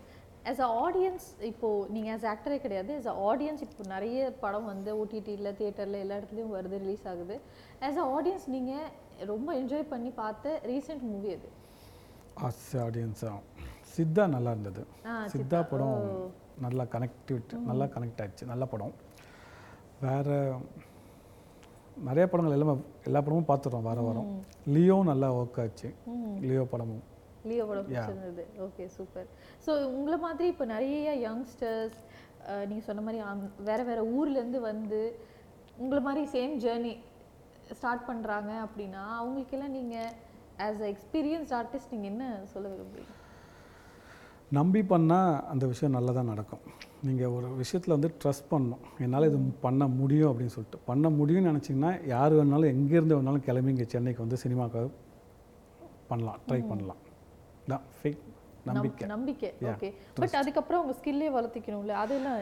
as 0.50 0.62
a 0.66 0.70
audience 0.86 1.26
இப்போ 1.50 1.68
நீங்கள் 1.96 2.14
ஆஸ் 2.16 2.26
ஆக்டரே 2.34 2.58
கிடையாது. 2.66 2.92
ஆஸ் 3.00 3.10
அ 3.14 3.16
ஆடியன்ஸ் 3.30 3.64
இப்போ 3.68 3.84
நிறைய 3.94 4.20
படம் 4.44 4.68
வந்து 4.72 4.92
ஓடிடியில் 5.02 5.56
தியேட்டரில் 5.60 6.02
எல்லா 6.04 6.18
இடத்துலையும் 6.20 6.54
வருது 6.58 6.78
ரிலீஸ் 6.84 7.06
ஆகுது. 7.12 7.36
ஆஸ் 7.88 8.00
அ 8.04 8.08
ஆடியன்ஸ் 8.18 8.46
நீங்கள் 8.56 8.88
ரொம்ப 9.32 9.50
என்ஜாய் 9.62 9.92
பண்ணி 9.94 10.12
பார்த்த 10.22 10.60
ரீசெண்ட் 10.72 11.06
மூவி 11.12 11.32
அது 11.38 11.50
ஆஸ் 12.48 12.66
ஆடியன்ஸாக 12.86 13.38
சித்தா 13.94 14.24
நல்லா 14.36 14.52
இருந்தது. 14.56 14.82
ஆ, 15.10 15.14
சித்தா. 15.34 15.60
படம் 15.72 16.00
நல்லா 16.66 16.84
கனெக்டிவிட்டி 16.96 17.56
நல்லா 17.70 17.86
கனெக்ட் 17.96 18.20
ஆயிடுச்சு. 18.24 18.52
நல்ல 18.52 18.64
படம். 18.74 18.94
வேறு 20.06 20.36
நிறைய 22.08 22.26
படங்கள் 22.32 22.56
எல்லாமே 22.56 22.74
எல்லா 23.08 23.20
படமும் 23.26 23.50
பார்த்துட்டோம் 23.52 23.88
வார 23.90 24.00
வாரம். 24.08 24.28
லியோ 24.74 24.98
நல்லா 25.12 25.28
ஒர்க் 25.38 25.60
ஆச்சு. 25.64 25.90
லியோ 26.50 26.64
படமும். 26.74 27.04
லியோ 27.48 27.66
படம் 27.66 27.88
பிடிச்சிருந்தது. 27.88 28.44
ஓகே 28.60 28.86
சூப்பர் 28.88 29.28
ஸோ 29.66 29.72
உங்களை 29.92 30.18
மாதிரி 30.18 30.48
இப்போ 30.48 30.66
நிறைய 30.66 31.12
யங்ஸ்டர்ஸ் 31.28 32.00
நீங்கள் 32.68 32.86
சொன்ன 32.86 33.02
மாதிரி 33.02 33.24
ஆம்- 33.24 33.54
வேற 33.64 33.84
வேற 33.84 34.02
ஊர்லேருந்து 34.14 34.60
வந்து 34.62 35.00
உங்களை 35.78 36.02
மாதிரி 36.02 36.24
சேம் 36.32 36.56
ஜேர்னி 36.62 36.94
ஸ்டார்ட் 37.74 38.08
பண்ணுறாங்க 38.08 38.52
அப்படின்னா 38.66 39.04
அவங்களுக்கெல்லாம் 39.18 39.72
நீங்கள் 39.72 40.12
ஆஸ் 40.60 40.82
அ 40.82 40.90
எக்ஸ்பீரியன்ஸ் 40.94 41.52
ஆர்டிஸ்ட் 41.54 41.92
நீங்கள் 41.92 42.12
என்ன 42.12 42.26
சொல்ல 42.46 42.68
விரும்புறீங்க? 42.70 43.14
நம்பி 44.52 44.82
பண்ணால் 44.84 45.44
அந்த 45.46 45.66
விஷயம் 45.66 45.94
நல்லதாக 45.94 46.26
நடக்கும். 46.26 46.62
நீங்கள் 47.02 47.28
ஒரு 47.28 47.48
விஷயத்தில் 47.56 47.94
வந்து 47.94 48.12
ட்ரஸ்ட் 48.22 48.52
பண்ணணும். 48.52 48.84
என்னால் 49.00 49.26
இது 49.26 49.38
பண்ண 49.62 49.88
முடியும் 49.98 50.30
அப்படின்னு 50.32 50.56
சொல்லிட்டு. 50.56 50.80
பண்ண 50.86 51.10
முடியும்னு 51.10 51.52
நினச்சிங்கன்னா 51.52 51.92
யார் 52.08 52.34
வேணாலும் 52.34 52.74
எங்கேருந்து 52.74 53.18
வேணாலும் 53.18 53.44
கிளம்பி 53.44 53.70
இங்கே 53.70 53.86
சென்னைக்கு 53.86 54.24
வந்து 54.26 54.38
சினிமாக்காக 54.44 54.88
பண்ணலாம் 56.08 56.40
ட்ரை 56.48 56.68
பண்ணலாம். 56.68 57.02
தான் 57.74 57.86
ஃபேக் 57.98 58.22
நம்பிக்கை. 58.70 59.06
நம்பிக்கை. 59.16 59.50
ஓகே 59.72 59.90
பட் 60.22 60.38
அதுக்கப்புறம் 60.42 60.82
உங்க 60.84 60.94
ஸ்கில்லே 61.00 61.28
வளர்த்திக்கணும்ல 61.36 61.94
அதெல்லாம் 62.04 62.40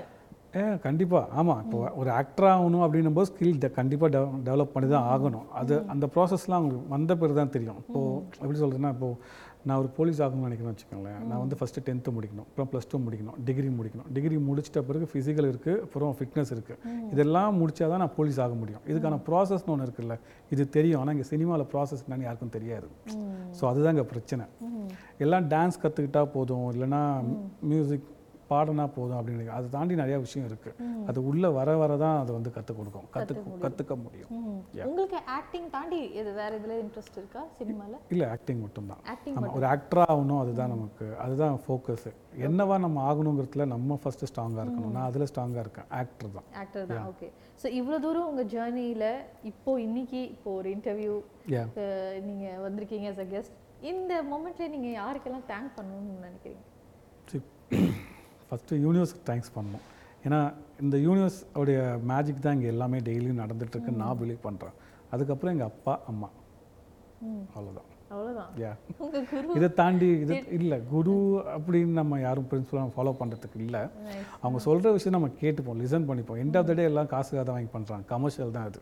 ஏ 0.59 0.61
கண்டிப்பாக 0.85 1.23
ஆமாம் 1.39 1.61
இப்போ 1.63 1.79
ஒரு 2.01 2.09
ஆக்டர் 2.19 2.47
ஆகணும் 2.51 2.83
அப்படின்னும் 2.85 3.17
போது 3.17 3.29
ஸ்கில் 3.31 3.57
கண்டிப்பாக 3.77 4.09
டெவ 4.15 4.27
டெவலப் 4.47 4.73
பண்ணி 4.75 4.87
தான் 4.93 5.07
ஆகணும். 5.13 5.47
அது 5.61 5.75
அந்த 5.93 6.05
ப்ராசஸ்லாம் 6.13 6.59
அவங்களுக்கு 6.59 6.93
வந்த 6.93 7.11
பிறகு 7.21 7.37
தான் 7.39 7.51
தெரியும் 7.55 7.79
இப்போது 7.81 8.13
எப்படி 8.41 8.57
சொல்கிறதுன்னா 8.61 8.91
இப்போது 8.95 9.17
நான் 9.67 9.79
ஒரு 9.81 9.89
போலீஸ் 9.97 10.19
ஆகணும்னு 10.23 10.47
நினைக்கிறேன்னு 10.47 10.73
வச்சுக்கோங்களேன். 10.73 11.19
நான் 11.29 11.41
வந்து 11.43 11.55
ஃபஸ்ட்டு 11.59 11.83
டென்த்து 11.87 12.11
முடிக்கணும். 12.17 12.47
அப்புறம் 12.49 12.69
ப்ளஸ் 12.71 12.89
டூ 12.91 12.97
முடிக்கணும். 13.05 13.37
டிகிரி 13.47 13.69
முடிக்கணும். 13.77 14.09
டிகிரி 14.15 14.37
முடிச்சிட்ட 14.49 14.81
பிறகு 14.89 15.05
ஃபிசிக்கல் 15.11 15.47
இருக்குது 15.51 15.81
அப்புறம் 15.85 16.11
ஃபிட்னஸ் 16.19 16.51
இருக்குது 16.55 16.93
இதெல்லாம் 17.13 17.57
முடிச்சா 17.61 17.87
தான் 17.93 18.03
நான் 18.03 18.15
போலீஸ் 18.19 18.39
ஆக 18.45 18.55
முடியும். 18.61 18.83
இதுக்கான 18.91 19.19
ப்ராசஸ்னு 19.29 19.73
ஒன்று 19.75 19.87
இருக்குல்ல 19.87 20.17
இது 20.55 20.65
தெரியும். 20.77 20.99
ஆனால் 21.01 21.15
இங்கே 21.17 21.27
சினிமாவில் 21.33 21.67
ப்ராசஸ் 21.75 22.03
என்னன்னு 22.05 22.27
யாருக்கும் 22.29 22.55
தெரியாது. 22.57 22.89
ஸோ 23.59 23.63
அதுதான் 23.71 23.95
இங்கே 23.97 24.07
பிரச்சனை. 24.13 24.45
எல்லாம் 25.25 25.47
டான்ஸ் 25.55 25.81
கற்றுக்கிட்டா 25.85 26.23
போதும். 26.35 26.67
இல்லைன்னா 26.75 27.01
மியூசிக் 27.71 28.09
பாடினா 28.55 28.87
போதும் 28.97 29.19
அப்படின்னு 29.19 29.53
அதை 29.57 29.67
தாண்டி 29.77 30.01
நிறைய 30.03 30.17
விஷயம் 30.25 30.47
இருக்குது 30.49 30.89
அது 31.09 31.19
உள்ளே 31.31 31.49
வர 31.59 31.69
வர 31.83 31.91
தான் 32.03 32.17
அதை 32.23 32.31
வந்து 32.37 32.51
கற்றுக் 32.57 32.79
கொடுக்கும். 32.79 33.07
கற்றுக்க 33.15 33.55
கற்றுக்க 33.63 33.93
முடியும். 34.03 34.29
உங்களுக்கு 34.87 35.17
ஆக்டிங் 35.37 35.69
தாண்டி 35.75 35.99
இது 36.19 36.29
வேற 36.39 36.51
இதுல 36.59 36.75
இன்ட்ரெஸ்ட் 36.83 37.17
இருக்கா 37.21 37.41
சினிமால 37.59 37.99
இல்லை 38.13 38.27
ஆக்டிங் 38.35 38.61
மட்டும்தான். 38.65 39.01
ஆக்டிங் 39.13 39.35
நம்ம 39.37 39.51
ஒரு 39.59 39.67
ஆக்டராக 39.73 40.13
ஆகணும் 40.13 40.41
அதுதான் 40.43 40.73
நமக்கு 40.75 41.07
அதுதான் 41.25 41.57
ஃபோக்கஸு 41.65 42.11
என்னவா 42.47 42.77
நம்ம 42.85 43.03
ஆகணுங்கிறதுல 43.09 43.67
நம்ம 43.73 43.97
ஃபஸ்ட்டு 44.03 44.29
ஸ்ட்ராங்காக 44.31 44.63
இருக்கணும். 44.65 44.93
நான் 44.95 45.07
அதில் 45.09 45.29
ஸ்ட்ராங்காக 45.31 45.63
இருக்கேன். 45.65 45.89
ஆக்டர் 46.01 46.33
தான். 46.37 46.47
ஆக்டர் 46.63 46.87
தான் 46.93 47.05
ஓகே 47.11 47.29
ஸோ 47.61 47.67
இவ்வளோ 47.79 47.99
தூரம் 48.05 48.29
உங்க 48.31 48.45
ஜேர்னியில் 48.55 49.07
இப்போ 49.51 49.73
இன்னைக்கு 49.87 50.21
இப்போ 50.33 50.49
ஒரு 50.61 50.69
இன்டர்வியூ 50.77 51.13
யா 51.55 51.63
நீங்க 52.29 52.47
வந்திருக்கீங்க 52.65 53.07
as 53.13 53.21
a 53.25 53.29
கெஸ்ட் 53.35 53.55
இந்த 53.91 54.13
மொமெண்ட்ல 54.31 54.67
நீங்க 54.75 54.89
யாருக்கெல்லாம் 54.99 55.47
தேங்க் 55.51 55.75
பண்ணணும்னு 55.77 56.25
நினைக்கிறீங்க? 56.27 56.63
ஃபஸ்ட்டு 58.49 58.79
யூனிவர்ஸ்க்கு 58.85 59.23
தேங்க்ஸ் 59.31 59.53
பண்ணணும். 59.57 59.85
ஏன்னா 60.27 60.39
இந்த 60.83 60.95
யூனிவர்ஸ் 61.07 61.39
உடைய 61.61 61.79
மேஜிக் 62.11 62.45
தான் 62.45 62.55
இங்கே 62.57 62.71
எல்லாமே 62.75 62.99
டெய்லியும் 63.09 63.41
நடந்துட்டுருக்கு 63.43 63.99
நான் 64.03 64.19
பிலீவ் 64.21 64.45
பண்ணுறேன் 64.47 64.77
அதுக்கப்புறம் 65.15 65.53
எங்கள் 65.55 65.71
அப்பா 65.73 65.95
அம்மா. 66.11 66.29
அவ்வளோதான் 67.55 67.89
இதை 69.57 69.67
தாண்டி 69.79 70.07
இது 70.23 70.35
இல்லை 70.57 70.77
குரு 70.91 71.15
அப்படின்னு 71.53 71.93
நம்ம 71.99 72.19
யாரும் 72.25 72.47
பிரின்சிபலாக 72.51 72.91
ஃபாலோ 72.95 73.13
பண்ணுறதுக்கு 73.21 73.57
இல்லை. 73.65 73.81
அவங்க 74.41 74.59
சொல்கிற 74.67 74.91
விஷயம் 74.97 75.15
நம்ம 75.17 75.29
கேட்டுப்போம் 75.41 75.79
லிசன் 75.83 76.07
பண்ணிப்போம். 76.09 76.39
எண்ட் 76.43 76.57
ஆஃப் 76.59 76.67
த 76.69 76.75
டே 76.79 76.85
எல்லாம் 76.91 77.09
காசுக்காக 77.13 77.43
தான் 77.47 77.57
வாங்கி 77.57 77.71
பண்ணுறாங்க 77.75 78.05
கமர்ஷியல் 78.13 78.53
தான் 78.57 78.67
அது. 78.69 78.81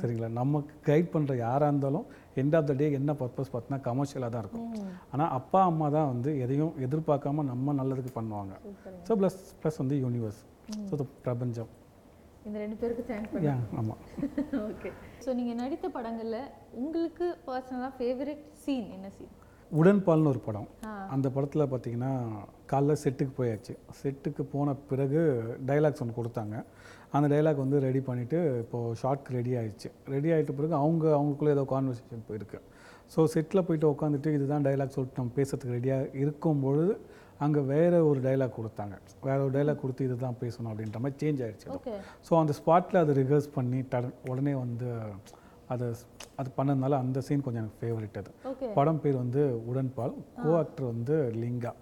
சரிங்களா? 0.00 0.30
நமக்கு 0.40 0.74
கைட் 0.90 1.12
பண்ணுற 1.14 1.36
யாராக 1.46 1.70
இருந்தாலும் 1.70 2.06
எண்ட் 2.40 2.56
ஆஃப் 2.58 2.68
த 2.70 2.74
டே 2.80 2.86
என்ன 3.00 3.14
பர்பஸ் 3.20 3.50
பார்த்தீங்கன்னா 3.52 3.84
கமர்ஷியலாக 3.88 4.30
தான் 4.34 4.42
இருக்கும். 4.44 4.70
ஆனால் 5.12 5.32
அப்பா 5.38 5.60
அம்மா 5.70 5.88
தான் 5.96 6.08
வந்து 6.12 6.32
எதையும் 6.46 6.74
எதிர்பார்க்காம 6.86 7.44
நம்ம 7.52 7.74
நல்லதுக்கு 7.80 8.12
பண்ணுவாங்க. 8.18 8.54
ஸோ 9.08 9.14
ப்ளஸ் 9.20 9.38
ப்ளஸ் 9.62 9.80
வந்து 9.82 9.98
யூனிவர்ஸ் 10.06 10.40
ஸோ 10.88 11.06
பிரபஞ்சம். 11.28 11.70
இந்த 12.48 12.56
ரெண்டு 12.64 12.76
பேருக்கு 12.80 13.04
தேங்க் 13.10 13.34
யா 13.48 13.58
ஆமாம் 13.80 14.00
ஓகே 14.70 14.90
ஸோ 15.24 15.30
நீங்க 15.40 15.52
நடித்த 15.62 15.88
படங்கள்ல 15.98 16.38
உங்களுக்கு 16.82 17.28
பர்சனலாக 17.48 17.92
ஃபேவரட் 17.98 18.42
சீன் 18.64 18.88
என்ன 18.96 19.10
சீன் 19.18 19.32
உடன்பால்னு 19.80 20.30
ஒரு 20.30 20.40
படம். 20.46 20.66
அந்த 21.14 21.26
படத்தில் 21.34 21.70
பார்த்தீங்கன்னா 21.72 22.10
காலைல 22.70 22.94
செட்டுக்கு 23.02 23.32
போயாச்சு. 23.38 23.74
செட்டுக்கு 24.00 24.42
போன 24.54 24.74
பிறகு 24.90 25.20
டைலாக்ஸ் 25.68 26.02
ஒன்று 26.04 26.16
கொடுத்தாங்க. 26.18 26.56
அந்த 27.16 27.26
டைலாக் 27.32 27.62
வந்து 27.64 27.78
ரெடி 27.86 28.00
பண்ணிவிட்டு 28.08 28.38
இப்போது 28.62 28.96
ஷார்ட்க்கு 29.00 29.36
ரெடி 29.38 29.52
ஆயிடுச்சு. 29.60 29.88
ரெடி 30.14 30.28
ஆகிட்ட 30.34 30.52
பிறகு 30.58 30.74
அவங்க 30.82 31.04
அவங்களுக்குள்ளே 31.16 31.54
ஏதோ 31.56 31.64
கான்வர்சேஷன் 31.72 32.28
போயிருக்கு. 32.28 32.58
ஸோ 33.14 33.22
செட்டில் 33.34 33.66
போயிட்டு 33.68 33.86
உட்காந்துட்டு 33.94 34.30
இதுதான் 34.36 34.64
டைலாக் 34.68 34.94
சொல்லிட்டு 34.96 35.20
நம்ம 35.20 35.34
பேசுறதுக்கு 35.40 35.76
ரெடியாக 35.78 36.08
இருக்கும் 36.22 36.62
பொழுது 36.66 36.94
அங்கே 37.44 37.60
வேறு 37.72 37.98
ஒரு 38.08 38.20
டைலாக் 38.26 38.56
கொடுத்தாங்க. 38.58 38.94
வேற 39.28 39.38
ஒரு 39.46 39.52
டைலாக் 39.56 39.82
கொடுத்து 39.82 40.06
இதுதான் 40.08 40.38
பேசணும் 40.42 40.70
அப்படின்ற 40.72 40.98
மாதிரி 41.04 41.16
சேஞ்ச். 41.22 41.64
ஓகே 41.76 41.94
ஸோ 42.28 42.32
அந்த 42.42 42.52
ஸ்பாட்டில் 42.60 43.00
அதை 43.04 43.14
ரிஹர்ஸ் 43.20 43.48
பண்ணி 43.56 43.80
உடனே 44.32 44.54
வந்து 44.64 44.88
அதை 45.72 45.86
அது 46.40 46.48
பண்ணதுனால 46.56 46.96
அந்த 47.02 47.18
சீன் 47.26 47.44
கொஞ்சம் 47.44 47.62
எனக்கு 47.62 47.80
ஃபேவரட் 47.82 48.16
அது. 48.20 48.30
படம் 48.78 49.00
பேர் 49.02 49.16
வந்து 49.22 49.42
உடன்பால். 49.70 50.14
கோ 50.42 50.50
ஆக்டர் 50.62 50.86
வந்து 50.92 51.16
லிங்கா. 51.42 51.72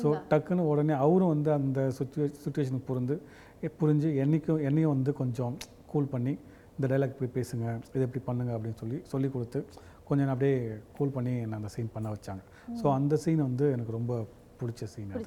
ஸோ 0.00 0.08
டக்குன்னு 0.30 0.68
உடனே 0.72 0.94
அவரும் 1.04 1.32
வந்து 1.34 1.50
அந்த 1.58 1.80
சுச்சுவே 1.98 2.26
சுச்சுவேஷனுக்கு 2.44 2.90
புரிந்து 2.90 3.16
புரிஞ்சு 3.76 4.08
என்னைக்கும் 4.22 4.62
என்னையும் 4.62 4.90
வந்து 4.90 5.12
கொஞ்சம் 5.12 5.54
கூல் 5.86 6.04
பண்ணி 6.06 6.32
இந்த 6.76 6.86
டைலாக் 6.88 7.14
இப்படி 7.14 7.30
பேசுங்க 7.34 7.64
இதை 7.88 8.02
இப்படி 8.02 8.24
பண்ணுங்க 8.24 8.56
அப்படின்னு 8.56 8.74
சொல்லி 8.74 9.02
சொல்லி 9.04 9.28
கொடுத்து 9.28 9.60
கொஞ்சம் 10.04 10.26
நான் 10.26 10.32
அப்படியே 10.32 10.56
கூல் 10.96 11.08
பண்ணி 11.08 11.38
என்னை 11.38 11.56
அந்த 11.56 11.68
சீன் 11.68 11.90
பண்ண 11.92 12.08
வச்சாங்க. 12.10 12.42
ஸோ 12.80 12.92
அந்த 12.92 13.16
சீன் 13.16 13.42
வந்து 13.42 13.70
எனக்கு 13.70 13.92
ரொம்ப 13.92 14.14
பிடிச்ச 14.60 14.84
சீன் 14.84 15.12
அது. 15.12 15.22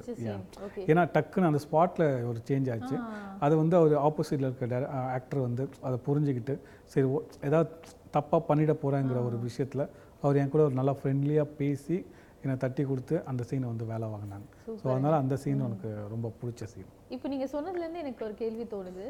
ஏன்னா 0.86 1.02
டக்குன்னு 1.14 1.46
அந்த 1.46 1.58
ஸ்பாட்டில் 1.58 2.06
ஒரு 2.24 2.38
சேஞ்ச் 2.48 2.70
ஆச்சு. 2.72 2.96
அது 3.38 3.56
வந்து 3.56 3.76
அவர் 3.76 3.94
ஆப்போசிட்டில் 4.02 4.48
இருக்க 4.48 4.90
ஆக்டர் 5.12 5.40
வந்து 5.40 5.64
அதை 5.82 5.98
புரிஞ்சுக்கிட்டு 6.06 6.54
சரி 6.84 7.06
ஓ- 7.06 7.26
ஏதாவது 7.44 7.70
தப்பாக 8.12 8.42
பண்ணிட 8.48 8.72
போகிறேங்கிற 8.82 9.24
ஒரு 9.24 9.38
விஷயத்தில் 9.38 9.84
அவர் 10.22 10.36
என் 10.36 10.48
கூட 10.48 10.62
ஒரு 10.62 10.74
நல்லா 10.74 10.94
ஃப்ரெண்ட்லியாக 10.94 11.48
பேசி 11.56 11.96
என்னை 12.46 12.58
தட்டி 12.64 12.82
கொடுத்து 12.90 13.16
அந்த 13.32 13.44
சீனை 13.50 13.68
வந்து 13.72 13.86
வேலை 13.92 14.08
வாங்கினாங்க. 14.16 14.46
ஸோ 14.82 14.86
அதனால் 14.94 15.20
அந்த 15.22 15.36
சீன் 15.44 15.64
எனக்கு 15.68 15.92
ரொம்ப 16.16 16.34
பிடிச்ச 16.42 16.64
சீன் 16.74 16.90
இப்போ 17.16 17.26
நீங்க 17.32 17.48
சொன்னதுலேருந்து 17.54 18.04
எனக்கு 18.04 18.22
ஒரு 18.28 18.36
கேள்வி 18.42 18.66
தோணுது. 18.74 19.06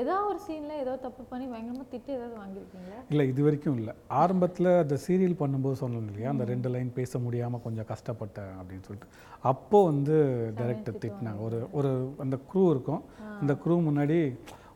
ஏதாவது 0.00 0.28
ஒரு 0.30 0.38
சீன்ல 0.44 0.72
ஏதோ 0.82 0.92
தப்பு 1.04 1.22
பண்ணி 1.30 1.44
பயங்கரமா 1.50 1.84
திட்டு 1.90 2.10
ஏதாவது 2.16 2.34
வாங்கியிருக்கீங்களா? 2.40 3.00
இல்லை 3.12 3.24
இது 3.32 3.40
வரைக்கும் 3.46 3.76
இல்லை. 3.80 3.92
ஆரம்பத்தில் 4.20 4.68
அந்த 4.82 4.96
சீரியல் 5.04 5.36
பண்ணும்போது 5.42 5.76
சொன்னேன் 5.82 6.08
இல்லையா? 6.10 6.30
அந்த 6.34 6.44
ரெண்டு 6.52 6.68
லைன் 6.74 6.90
பேச 6.98 7.18
முடியாமல் 7.26 7.62
கொஞ்சம் 7.66 7.88
கஷ்டப்பட்டேன் 7.92 8.52
அப்படின்னு 8.60 8.86
சொல்லிட்டு. 8.88 9.10
அப்போது 9.52 9.88
வந்து 9.90 10.16
டைரக்டர் 10.60 11.00
திட்டினாங்க. 11.04 11.40
ஒரு 11.48 11.60
ஒரு 11.78 11.92
அந்த 12.26 12.38
க்ரூ 12.50 12.64
இருக்கும். 12.74 13.02
அந்த 13.42 13.54
க்ரூ 13.64 13.76
முன்னாடி 13.88 14.18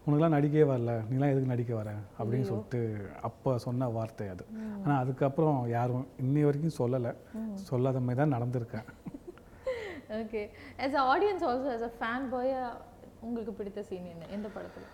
உனக்கெல்லாம் 0.09 0.37
நடிக்கவே 0.37 0.67
வரல 0.73 0.93
நீலாம் 1.09 1.33
எதுக்கு 1.33 1.51
நடிக்க 1.53 1.73
வர? 1.79 1.91
அப்படின்னு 2.19 2.47
சொல்லிட்டு 2.51 2.79
அப்போ 3.29 3.51
சொன்ன 3.65 3.89
வார்த்தை 3.97 4.27
அது. 4.35 4.45
ஆனால் 4.83 5.01
அதுக்கப்புறம் 5.03 5.59
யாரும் 5.77 6.07
இன்னி 6.25 6.43
வரைக்கும் 6.47 6.79
சொல்லலை. 6.79 7.13
சொல்லாத 7.71 8.01
மாதிரி 8.07 8.21
தான் 8.21 8.35
நடந்திருக்கேன். 8.37 8.87
Okay 10.21 10.43
as 10.85 10.95
a 11.01 11.03
audience 11.15 11.45
also 11.49 11.69
as 11.77 11.85
a 11.89 11.93
fan 11.99 12.29
பாயா 12.35 12.63
உங்களுக்கு 13.27 13.53
பிடித்த 13.59 13.81
சீன் 13.89 14.09
என்ன? 14.15 14.25
எந்த 14.37 14.49
படத்துல? 14.57 14.87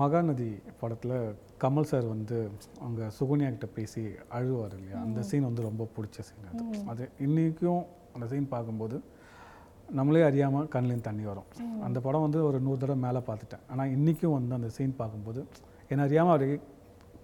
மகாநதி 0.00 0.50
படத்தில் 0.82 1.16
கமல் 1.62 1.88
சார் 1.90 2.06
வந்து 2.14 2.38
அவங்க 2.82 3.10
சுகன்யா 3.18 3.48
கிட்ட 3.54 3.68
பேசி 3.78 4.02
அழுவார் 4.36 4.76
இல்லையா? 4.78 4.98
அந்த 5.06 5.22
சீன் 5.28 5.48
வந்து 5.50 5.68
ரொம்ப 5.70 5.86
பிடிச்ச 5.96 6.18
சீன் 6.28 6.48
அது. 6.52 6.64
அது 6.92 7.04
இன்றைக்கும் 7.26 7.84
அந்த 8.14 8.26
சீன் 8.32 8.52
பார்க்கும்போது 8.54 8.98
நம்மளே 9.98 10.22
அறியாமல் 10.28 10.68
கண்ணிலேருந்து 10.74 11.08
தண்ணி 11.08 11.24
வரும். 11.30 11.48
அந்த 11.86 11.98
படம் 12.06 12.24
வந்து 12.26 12.40
ஒரு 12.48 12.58
நூறு 12.66 12.78
தடவை 12.82 12.98
மேலே 13.06 13.20
பார்த்துட்டேன். 13.28 13.64
ஆனால் 13.72 13.90
இன்றைக்கும் 13.96 14.36
வந்து 14.36 14.56
அந்த 14.58 14.70
சீன் 14.76 14.94
பார்க்கும்போது 15.00 15.40
என்ன 15.92 16.04
அறியாமல் 16.08 16.34
அப்படியே 16.34 16.56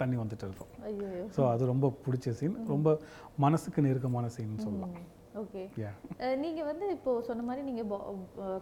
தண்ணி 0.01 0.17
வந்துட்டு 0.23 0.47
இருக்கும். 0.49 0.71
ஸோ 1.37 1.41
அது 1.53 1.63
ரொம்ப 1.73 1.87
பிடிச்ச 2.05 2.35
சீன் 2.41 2.59
ரொம்ப 2.75 2.99
மனசுக்கு 3.45 3.81
நெருக்கமான 3.87 4.29
சீன் 4.37 4.63
சொல்லலாம். 4.67 4.95
ஓகே 5.41 5.61
யா 5.81 5.91
நீங்க 6.45 6.61
வந்து 6.69 6.85
இப்போ 6.95 7.11
சொன்ன 7.27 7.45
மாதிரி 7.49 7.63
நீங்க 7.67 7.83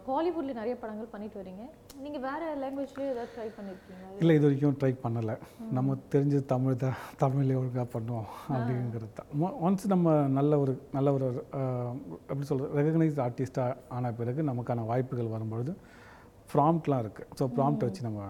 காலிவுட்ல 0.07 0.53
நிறைய 0.59 0.73
படங்கள் 0.81 1.09
பண்ணிட்டு 1.13 1.39
வரீங்க. 1.41 1.63
நீங்க 2.03 2.17
வேற 2.25 2.41
லாங்குவேஜ்லயும் 2.63 3.11
ஏதாவது 3.13 3.31
ட்ரை 3.35 3.47
பண்ணிருக்கீங்களா? 3.55 4.09
இல்லை 4.21 4.33
இது 4.37 4.45
வரைக்கும் 4.47 4.77
ட்ரை 4.81 4.91
பண்ணலை. 5.03 5.35
நம்ம 5.77 5.95
தெரிஞ்சது 6.13 6.43
தமிழ் 6.53 6.81
தான். 6.83 6.99
தமிழ்ல 7.23 7.57
ஒழுங்காக 7.61 7.87
பண்ணுவோம் 7.95 8.29
அப்படிங்கிறது 8.55 9.11
தான். 9.19 9.31
ஒன்ஸ் 9.69 9.87
நம்ம 9.95 10.13
நல்ல 10.37 10.59
ஒரு 10.63 10.75
நல்ல 10.97 11.13
ஒரு 11.17 11.29
எப்படி 12.29 12.47
சொல்கிறது 12.51 12.77
ரெகக்னைஸ்ட் 12.81 13.23
ஆர்டிஸ்டாக 13.27 13.77
ஆன 13.97 14.13
பிறகு 14.21 14.49
நமக்கான 14.51 14.85
வாய்ப்புகள் 14.91 15.33
வரும்பொழுது 15.35 15.73
ப்ராம்ப்ட்லாம் 16.53 17.03
இருக்குது 17.05 17.29
ஸோ 17.39 17.45
ப்ராம்ப்ட் 17.57 17.87
வச்சு 17.87 18.07
நம்ம 18.09 18.21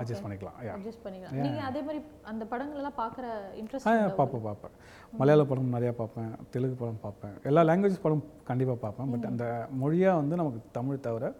அட்ஜஸ்ட் 0.00 0.24
பண்ணிக்கலாம் 0.24 0.56
அட்ஜஸ்ட் 0.74 1.02
பண்ணிக்கலாம். 1.04 1.40
நீங்க 1.46 1.60
அதே 1.68 1.80
மாதிரி 1.86 2.00
அந்த 2.30 2.44
படங்கள் 2.52 2.80
எல்லாம் 2.80 2.98
பார்க்குற 3.02 3.26
இன்ட்ரெஸ்ட் 3.60 3.88
ஆ 3.90 3.94
பார்ப்பேன் 4.20 4.44
பார்ப்பேன். 4.48 4.74
மலையாள 5.20 5.44
படம் 5.50 5.74
நிறையா 5.76 5.92
பார்ப்பேன் 6.00 6.30
தெலுங்கு 6.54 6.76
படம் 6.82 7.02
பார்ப்பேன். 7.06 7.34
எல்லா 7.50 7.62
லாங்குவேஜ் 7.70 8.04
படம் 8.06 8.24
கண்டிப்பாக 8.50 8.78
பார்ப்பேன் 8.86 9.10
பட் 9.14 9.28
அந்த 9.32 9.44
மொழியாக 9.82 10.20
வந்து 10.22 10.40
நமக்கு 10.42 10.62
தமிழ் 10.78 11.04
தவிர 11.08 11.32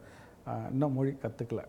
இன்னும் 0.74 0.96
மொழி 0.98 1.12
கற்றுக்கல 1.24 1.62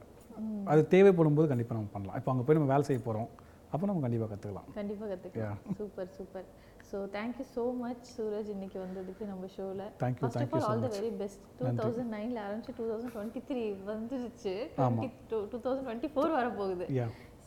அது 0.71 0.81
தேவைப்படும் 0.93 1.37
போது 1.39 1.49
கண்டிப்பாக 1.51 1.77
நம்ம 1.79 1.91
பண்ணலாம். 1.97 2.17
இப்போ 2.21 2.31
அங்கே 2.33 2.45
போய் 2.47 2.57
நம்ம 2.59 2.71
வேலை 2.73 2.85
செய்ய 2.89 3.01
போகிறோம் 3.07 3.29
அப்போ 3.73 3.85
நம்ம 3.89 4.01
கண்டிப்பாக 4.05 4.29
கற்றுக்கலாம் 4.31 4.67
கண்டிப்பா 4.79 5.05
கத்துக்கலாம். 5.11 5.61
Super 5.79 6.09
super. 6.17 6.47
So 6.95 6.99
thank you 7.13 7.45
so 7.49 7.63
much 7.79 8.03
Suraj 8.11 8.49
இன்னைக்கு 8.51 8.77
வந்ததுக்கு 8.79 9.23
நம்ம 9.25 9.47
ஷோவில் 9.53 9.81
you, 9.81 10.19
first 10.19 10.37
of 10.43 10.53
all 10.57 10.67
all 10.67 10.83
the 10.83 10.89
very 10.93 11.09
best 11.17 11.41
two 11.57 11.65
thousand 11.79 12.11
நைனில் 12.13 12.39
ஆரம்பிச்சு 12.43 12.73
டூ 12.77 12.85
தௌசண்ட் 12.91 13.13
டுவெண்ட்டி 13.15 13.41
த்ரீ 13.49 13.63
வந்துருச்சு. 13.89 14.53
ஆமா. 14.85 15.01
Two 15.31 15.39
two 15.51 15.57
thousand 15.65 15.85
twenty 15.87 16.09
four 16.13 16.35
வரப்போகுது 16.37 16.85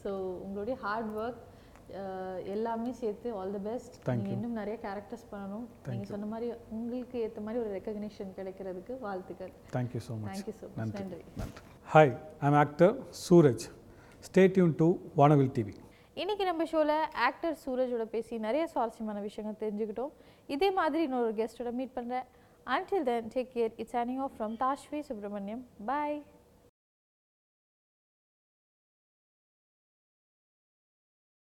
ஸோ 0.03 0.11
உங்களுடைய 0.43 0.77
ஹார்ட் 0.83 1.11
ஒர்க் 1.19 1.41
அஹ், 1.95 2.41
எல்லாமே 2.55 2.93
சேர்த்து 3.01 3.29
ஆல் 3.37 3.55
தி 3.55 3.63
பெஸ்ட் 3.67 3.95
நீங்கள் 4.11 4.35
இன்னும் 4.35 4.59
நிறைய 4.59 4.77
கேரக்டர்ஸ் 4.85 5.27
பண்ணணும். 5.31 5.65
நீங்கள் 5.89 6.11
சொன்ன 6.13 6.29
மாதிரி 6.33 6.49
உங்களுக்கு 6.71 7.19
ஏற்ற 7.25 7.41
மாதிரி 7.41 7.63
ஒரு 7.65 7.73
ரெக்கக்னிஷன் 7.77 8.33
கிடைக்கிறதுக்கு 8.39 8.97
வாழ்த்துக்கள். 9.01 9.53
Thank you 9.73 10.03
so 10.09 10.17
much 10.19 10.31
thank you 10.33 10.55
so 10.61 10.69
much 10.77 10.95
நன்றி. 11.01 11.23
Hi 11.89 12.13
I'm 12.43 12.59
actor 12.61 12.95
Suraj 13.25 13.67
stay 14.25 14.45
tuned 14.55 14.77
to 14.77 14.89
Vanavil 15.17 15.53
TV 15.57 15.75
இன்னைக்கு 16.23 16.45
நம்ம 16.45 16.63
ஷோவில் 16.65 16.93
ஆக்டர் 17.27 17.59
சூரஜோட 17.65 18.05
பேசி 18.13 18.39
நிறைய 18.39 18.63
சுவாரஸ்யமான 18.67 19.19
விஷயங்கள் 19.27 19.61
தெரிஞ்சுக்கிட்டோம். 19.63 20.13
இதே 20.55 20.69
மாதிரி 20.79 21.03
இன்னொரு 21.03 21.29
கெஸ்ட்டோட 21.41 21.71
மீட் 21.73 21.93
பண்ணுறேன் 21.97 22.27
until 22.75 23.05
then 23.09 23.29
take 23.35 23.53
care 23.55 23.77
it's 23.83 23.97
அனிங் 24.03 24.23
off 24.25 24.35
from 24.39 24.55
Tashvi 24.63 25.01
Subramaniam 25.11 25.63
bye 25.91 26.19